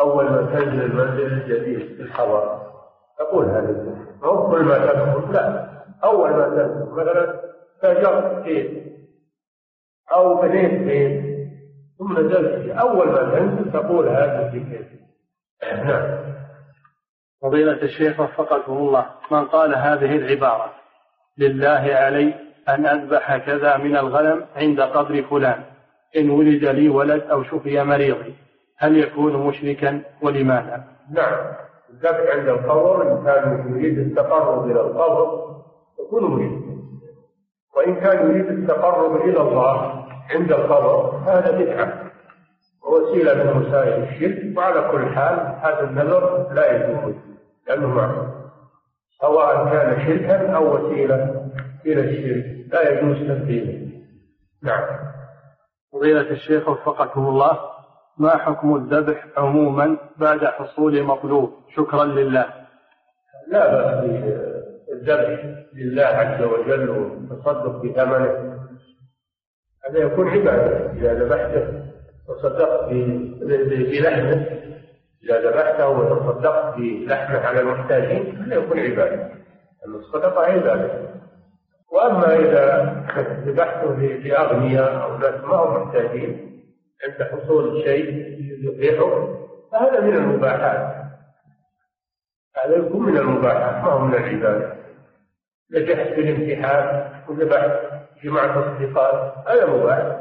[0.00, 2.60] أول ما تنزل المنزل الجديد في الحضر.
[3.18, 5.68] تقول هذا أو كل ما تدخل لا.
[6.04, 7.40] أول ما تنزل مثلا
[7.82, 8.87] تاجرت بيت
[10.12, 11.28] أو بنيت بيت
[11.98, 14.86] ثم نزلت فيه أول ما تنزل تقول هذا في كيف
[15.84, 16.18] نعم
[17.42, 20.72] فضيلة الشيخ وفقكم الله من قال هذه العبارة
[21.38, 22.34] لله علي
[22.68, 25.62] أن أذبح كذا من الغنم عند قبر فلان
[26.16, 28.34] إن ولد لي ولد أو شفي مريضي
[28.78, 31.36] هل يكون مشركا ولماذا؟ نعم
[31.90, 35.56] الذبح عند القبر إن كان يريد التقرب إلى القبر
[36.00, 36.68] يكون مشركا
[37.76, 39.97] وإن كان يريد التقرب إلى الله
[40.30, 42.10] عند القبر هذا بدعة.
[42.82, 44.58] ووسيلة من وسائل الشرك.
[44.58, 47.14] وعلى كل حال هذا النذر لا يجوز
[47.68, 48.38] لأنه معصية
[49.20, 51.50] سواء كان شركا أو وسيلة
[51.86, 53.88] إلى الشرك لا يجوز تنفيذه
[54.62, 54.84] نعم.
[55.92, 57.58] فضيلة الشيخ وفقكم الله.
[58.18, 62.46] ما حكم الذبح عموما بعد حصول مطلوب شكرا لله.
[63.48, 64.04] لا بأس
[64.88, 68.57] بالذبح لله عز وجل والتصدق بثمنه
[69.88, 71.88] هذا يكون عبادة إذا ذبحته
[72.28, 74.46] وصدقت بلحمه
[75.24, 79.30] إذا ذبحته وتصدقت بلحمه على المحتاجين هذا يكون عبادة.
[79.86, 81.08] أن الصدقة عبادة.
[81.92, 82.96] وأما إذا
[83.46, 86.62] ذبحته لأغنياء أو ناس ما هم محتاجين
[87.04, 88.08] عند حصول شيء
[88.40, 89.28] يذبحه
[89.72, 90.94] فهذا من المباحات.
[92.64, 94.78] هذا يكون من المباحات ما هو من العبادة.
[95.72, 97.87] نجحت في الامتحان وذبحت
[98.24, 100.20] جمعت أصدقاء هذا مباح.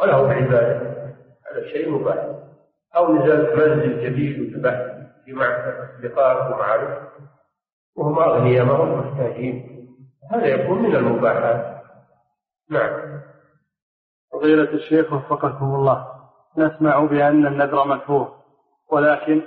[0.00, 0.76] وله عبادة.
[1.50, 2.26] هذا شيء مباح.
[2.96, 4.84] أو نزلت منزل جديد وذبحت
[5.28, 6.98] جمعت أصدقاء ومعارف.
[7.96, 9.88] وهم أغنياء ما هم محتاجين.
[10.30, 11.82] هذا يكون من المباحات.
[12.70, 13.20] نعم.
[14.32, 16.06] فضيلة الشيخ وفقكم الله.
[16.58, 18.38] نسمع بأن النذر مكروه
[18.90, 19.42] ولكن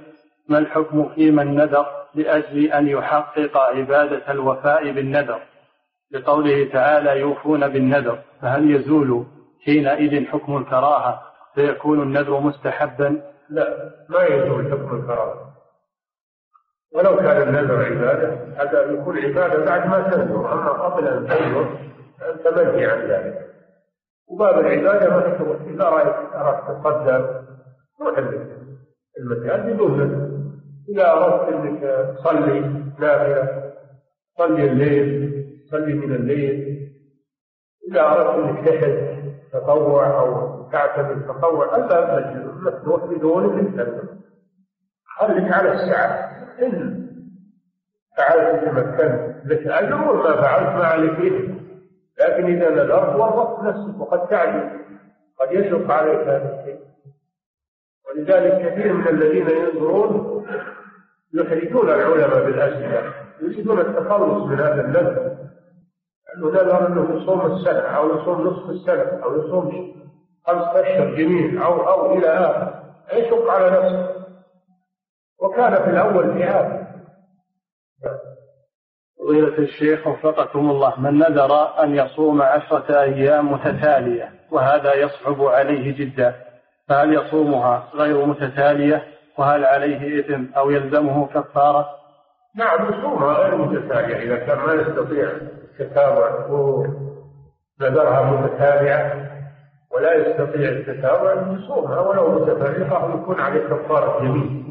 [0.49, 1.85] ما الحكم في من نذر
[2.15, 5.41] لأجل أن يحقق عبادة الوفاء بالنذر؟
[6.13, 9.25] لقوله تعالى يوفون بالنذر فهل يزول
[9.65, 11.21] حينئذ حكم الكراهة
[11.55, 15.51] فيكون النذر مستحبا؟ لا ما يزول حكم الكراهة.
[16.93, 21.79] ولو كان النذر عبادة هذا يكون عبادة بعد ما تنذر أما قبل أن تنذر
[22.29, 22.47] أنت
[22.91, 23.47] عن ذلك.
[24.27, 27.41] وباب العبادة مفتوح إذا رأيت أردت تصدق
[28.01, 28.17] روح
[29.19, 30.31] المكان بدون نذر.
[30.89, 31.81] إذا أردت أنك
[32.17, 32.59] تصلي
[32.99, 33.71] نافلة
[34.37, 35.40] صلي الليل
[35.71, 36.77] صلي من الليل.
[37.91, 39.11] إذا أردت أنك تحج
[39.53, 43.97] تطوع أو تعتمد تطوع الباب مفتوح بدون أن
[45.05, 46.31] خليك على الساعة.
[46.61, 47.01] إن
[48.17, 51.53] فعلت تمكنت لك أجر وما فعلت ما عليك إثم
[52.19, 54.81] لكن إذا نذرت ورطت نفسك وقد تعجز
[55.39, 56.79] قد يشق عليك هذا الشيء.
[58.09, 60.45] ولذلك كثير من الذين ينظرون
[61.33, 65.30] يحرجون العلماء بالأسئلة يريدون التخلص من هذا النذر.
[66.37, 69.93] أنه نذر أنه يصوم السنة أو يصوم نصف السنة أو يصوم
[70.47, 74.21] خمسة أشهر جميل أو أو إلى آخره يشق على نفسه.
[75.41, 76.81] وكان في الأول جهاد.
[79.19, 86.35] فضيلة الشيخ وفقكم الله من نذر أن يصوم عشرة أيام متتالية وهذا يصعب عليه جدا.
[86.89, 91.89] فهل يصومها غير متتالية؟ وهل عليه إثم أو يلزمه كفارة؟
[92.55, 95.29] نعم يصومها غير متتالية إذا كان ما يستطيع.
[95.81, 99.13] التتابع ونذرها متتابعة
[99.91, 104.61] ولا يستطيع التتابع يصومها ولو متفرقة ويكون عليه كفارة يمين.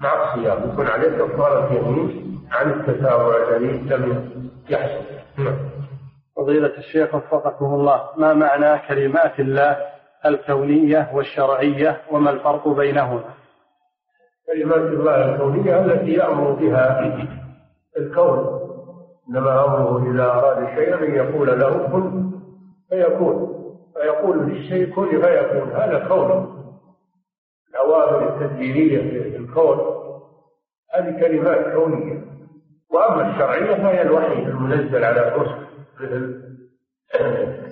[0.00, 4.32] مع الصيام يكون عليه كفارة يمين عن التتابع الذي لم
[4.70, 5.04] يحصل.
[5.38, 5.56] نعم.
[6.36, 9.76] فضيلة الشيخ وفقكم الله ما معنى كلمات الله
[10.26, 13.24] الكونية والشرعية وما الفرق بينهما؟
[14.46, 17.16] كلمات الله الكونية التي يأمر بها
[17.96, 18.57] الكون
[19.28, 22.30] إنما أمره إذا أراد شيئا أن يقول له كن
[22.88, 23.58] فيكون
[23.94, 25.72] فيقول للشيء كن فيكون.
[25.72, 26.58] هذا كون
[27.70, 29.78] الأوامر التدبيرية في الكون
[30.94, 32.24] هذه كلمات كونية.
[32.90, 35.66] وأما الشرعية فهي الوحي المنزل على الرسل
[36.00, 36.48] مثل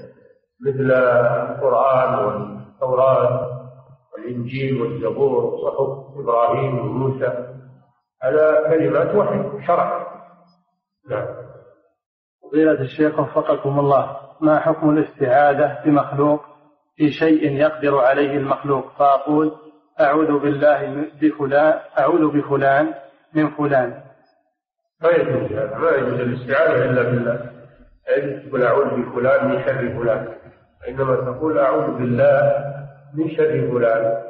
[0.66, 3.50] مثل القرآن والتوراة
[4.12, 7.56] والإنجيل والزبور وصحف إبراهيم وموسى.
[8.22, 10.06] هذا كلمات وحي شرع.
[11.10, 11.45] نعم.
[12.50, 16.40] فضيلة الشيخ وفقكم الله ما حكم الاستعاذة بمخلوق
[16.96, 19.52] في شيء يقدر عليه المخلوق؟ فأقول
[20.00, 22.94] أعوذ بالله بفلان أعوذ بفلان
[23.34, 24.02] من فلان.
[25.02, 27.52] ما يجوز هذا ما يجوز الاستعانة إلا بالله.
[28.08, 30.28] يعني تقول أعوذ بفلان من شر فلان.
[30.88, 32.64] إنما تقول أعوذ بالله
[33.14, 34.22] من شر فلان.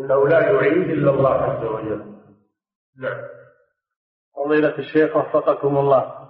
[0.00, 2.14] إنه لا يعيد إلا الله عز وجل.
[3.00, 3.22] نعم.
[4.36, 6.23] فضيلة الشيخ وفقكم الله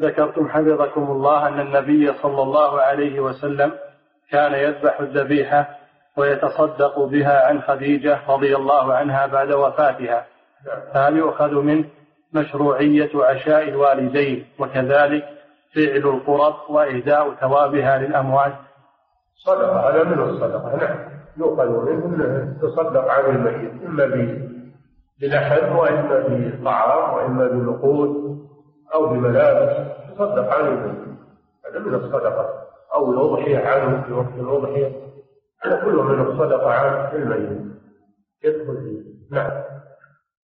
[0.00, 3.72] ذكرتم حفظكم الله أن النبي صلى الله عليه وسلم
[4.30, 5.78] كان يذبح الذبيحة
[6.16, 10.26] ويتصدق بها عن خديجة رضي الله عنها بعد وفاتها.
[10.94, 11.84] فهل يؤخذ منه
[12.32, 15.24] مشروعية عشاء الوالدين وكذلك
[15.74, 18.52] فعل القرب وإهداء ثوابها للأموات؟
[19.36, 20.98] صدقة هذا من الصدقة نعم
[21.36, 24.06] يؤخذ منه تصدق عن الميت إما
[25.20, 28.27] بلحم وإما بطعام وإما بنقود.
[28.94, 31.08] أو بملابس تصدق عن الميت
[31.66, 32.68] هذا من الصدقة.
[32.94, 34.92] أو الأضحية عنه في وقت الأضحية
[35.64, 37.68] هذا كله من الصدقة عن الميت.
[38.44, 39.50] يدخل فيه نعم.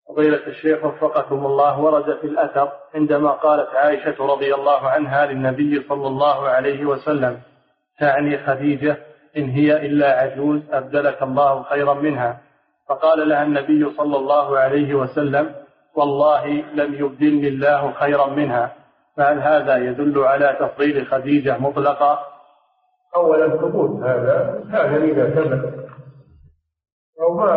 [0.09, 6.07] فضيلة الشيخ وفقكم الله ورد في الأثر عندما قالت عائشة رضي الله عنها للنبي صلى
[6.07, 7.41] الله عليه وسلم
[8.01, 8.97] تعني خديجة
[9.37, 12.41] إن هي إلا عجوز أبدلك الله خيرا منها.
[12.89, 15.55] فقال لها النبي صلى الله عليه وسلم
[15.97, 18.73] والله لم يبدلني الله خيرا منها
[19.17, 22.19] فهل هذا يدل على تفضيل خديجة مطلقا
[23.17, 25.89] أولا ثبوت هذا هذا إذا ثبت.
[27.21, 27.57] أو ما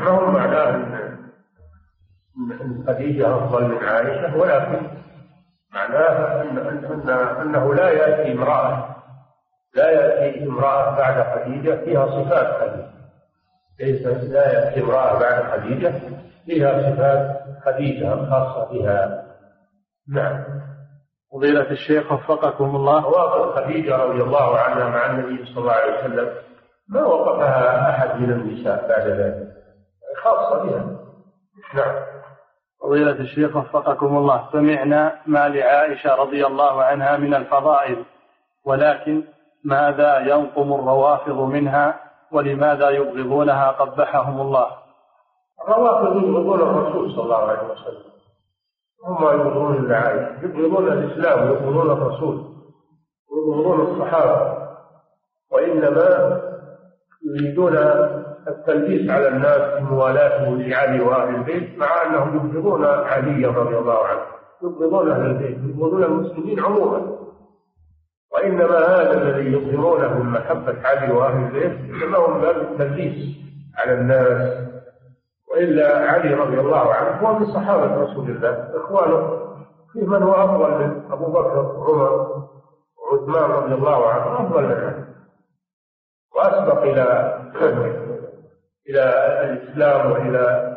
[0.00, 0.74] ما هو معناه
[2.36, 4.86] أن خديجة أفضل من عائشة؟ ولكن
[5.70, 8.96] معناها أن أن أنه لا يأتي امرأة
[9.74, 12.90] لا يأتي امرأة بعد خديجة فيها صفات خديجة.
[13.80, 15.92] ليس لا يأتي امرأة بعد خديجة
[16.50, 19.24] فيها صفات خديجة الخاصة بها.
[20.14, 20.44] نعم.
[21.32, 23.00] فضيلة الشيخ وفقكم الله.
[23.00, 26.28] مواقف خديجة رضي الله عنها مع النبي صلى الله عليه وسلم.
[26.88, 29.48] ما وقفها أحد من النساء بعد ذلك؟
[30.24, 30.84] خاصة بها.
[31.74, 31.94] نعم.
[32.82, 34.48] فضيلة الشيخ وفقكم الله.
[34.52, 38.04] سمعنا ما لعائشة رضي الله عنها من الفضائل
[38.66, 39.24] ولكن
[39.64, 42.00] ماذا ينقم الروافض منها
[42.32, 44.79] ولماذا يبغضونها قبحهم الله؟
[45.68, 48.10] الروافض يبغضون الرسول صلى الله عليه وسلم.
[49.06, 52.44] هم يبغضون العائشة يبغضون الإسلام يبغضون الرسول
[53.32, 54.60] يبغضون الصحابة.
[55.52, 56.40] وإنما
[57.26, 57.76] يريدون
[58.48, 64.20] التلبيس على الناس بموالاتهم لعلي وأهل البيت مع أنهم يبغضون علي رضي الله عنه.
[64.62, 67.16] يبغضون أهل البيت يبغضون المسلمين عموما.
[68.32, 73.36] وإنما هذا الذي يظهرونه من محبة علي وأهل البيت إنما هم باب التلبيس
[73.78, 74.69] على الناس
[75.60, 79.40] والا علي رضي الله عنه هو من صحابة رسول الله إخوانه
[79.92, 82.44] في من هو أفضل من أبو بكر وعمر
[82.98, 85.04] وعثمان رضي الله عنه أفضل من علي
[86.36, 87.36] وأسبق إلى
[88.88, 89.04] إلى
[89.42, 90.76] الإسلام وإلى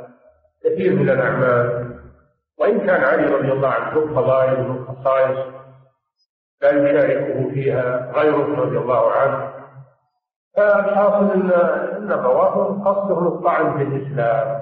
[0.64, 1.94] كثير من الأعمال.
[2.60, 5.38] وإن كان علي رضي الله عنه ذو فضائل وذو خصائص
[6.62, 9.63] لا يشاركه فيها غيره رضي الله عنه.
[10.56, 14.62] فالحاصل ان الروافض قصدهم الطعن في الإسلام.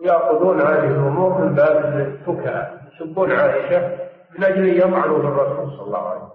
[0.00, 2.80] ويأخذون هذه الأمور من باب الفكاهة.
[2.94, 3.98] يسبون عائشة
[4.38, 6.30] من أجل أن يطعنوا بالرسول صلى الله عليه وسلم.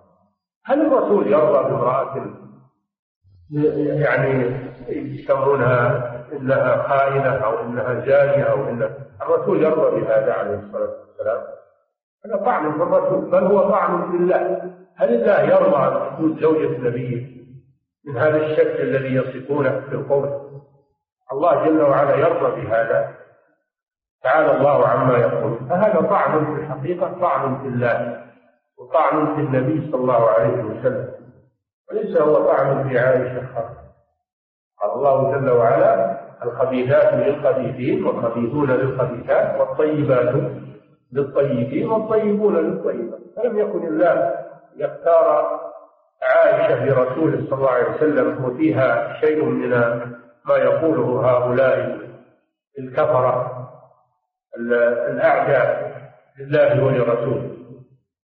[0.65, 2.25] هل الرسول يرضى بامرأة
[4.01, 4.55] يعني
[4.89, 8.89] يسمونها إنها خائنة أو إنها جانية أو ان
[9.21, 11.41] الرسول يرضى بهذا عليه الصلاة والسلام.
[12.25, 14.71] هذا طعن في الرسول بل هو طعن في الله.
[14.95, 17.40] هل الله يرضى تكون زوجة نبيه
[18.05, 20.41] من هذا الشكل الذي يصفونه في القول
[21.31, 23.15] الله جل وعلا يرضى بهذا.
[24.23, 25.57] تعالى الله عما يقول.
[25.69, 28.23] فهذا طعن في الحقيقة طعن في الله
[28.77, 31.11] وطعن في النبي صلى الله عليه وسلم.
[31.91, 33.81] وليس هو طعن في عائشة خاصة.
[34.81, 40.35] قال الله جل وعلا الخبيثات للخبيثين والخبيثون للخبيثات والطيبات
[41.13, 43.19] للطيبين والطيبون للطيبات.
[43.35, 44.35] فلم يكن الله
[44.75, 45.59] يختار
[46.23, 49.69] عائشة لرسوله صلى الله عليه وسلم وفيها شيء من
[50.45, 51.99] ما يقوله هؤلاء
[52.79, 53.67] الكفرة
[55.09, 55.91] الأعداء
[56.39, 57.51] لله ولرسوله.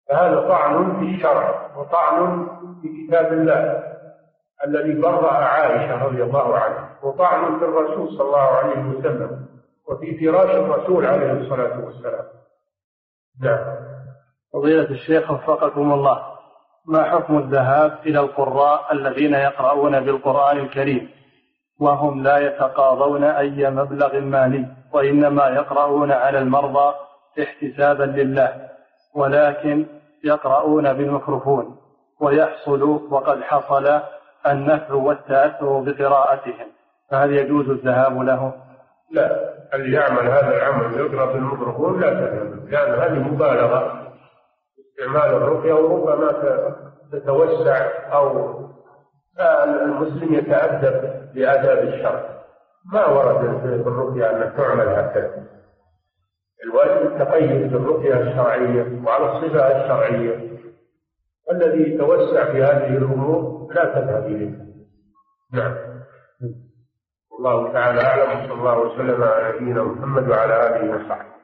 [0.10, 2.48] فهذا طعن في الشرع وطعن
[2.82, 3.84] في كتاب الله
[4.68, 9.46] الذي برأ عائشة رضي الله عنها وطعن في الرسول صلى الله عليه وسلم
[9.88, 12.26] وفي فراش الرسول عليه الصلاة والسلام.
[13.42, 13.76] نعم.
[14.54, 16.31] فضيلة الشيخ وفقكم الله.
[16.88, 21.10] ما حكم الذهاب إلى القراء الذين يقرؤون بالقرآن الكريم؟
[21.80, 26.94] وهم لا يتقاضون أي مبلغ مالي وإنما يقرؤون على المرضى
[27.42, 28.70] احتسابا لله
[29.16, 29.86] ولكن
[30.24, 31.78] يقرؤون بالميكروفون
[32.20, 32.82] ويحصل
[33.12, 34.02] وقد حصل
[34.48, 36.68] النفع والتأثر بقراءتهم.
[37.12, 38.54] فهل يجوز الذهاب له؟
[39.12, 44.01] لا اللي يعمل هذا العمل يضرب الميكروفون لا تذهب لأن هذه مبالغة.
[45.02, 46.32] استعمال الرقية وربما
[47.12, 48.56] تتوسع أو
[49.64, 52.42] المسلم يتأدب بآداب الشرع.
[52.94, 55.44] ما ورد في الرقية أن تعمل هكذا
[56.64, 60.52] الواجب التقيد بالرقية الشرعية وعلى الصفة الشرعية.
[61.52, 64.52] الذي يتوسع في هذه الأمور لا تذهب إليه.
[65.54, 65.76] نعم.
[67.32, 71.41] والله تعالى أعلم صلى الله وسلم على نبينا محمد وعلى آله وصحبه.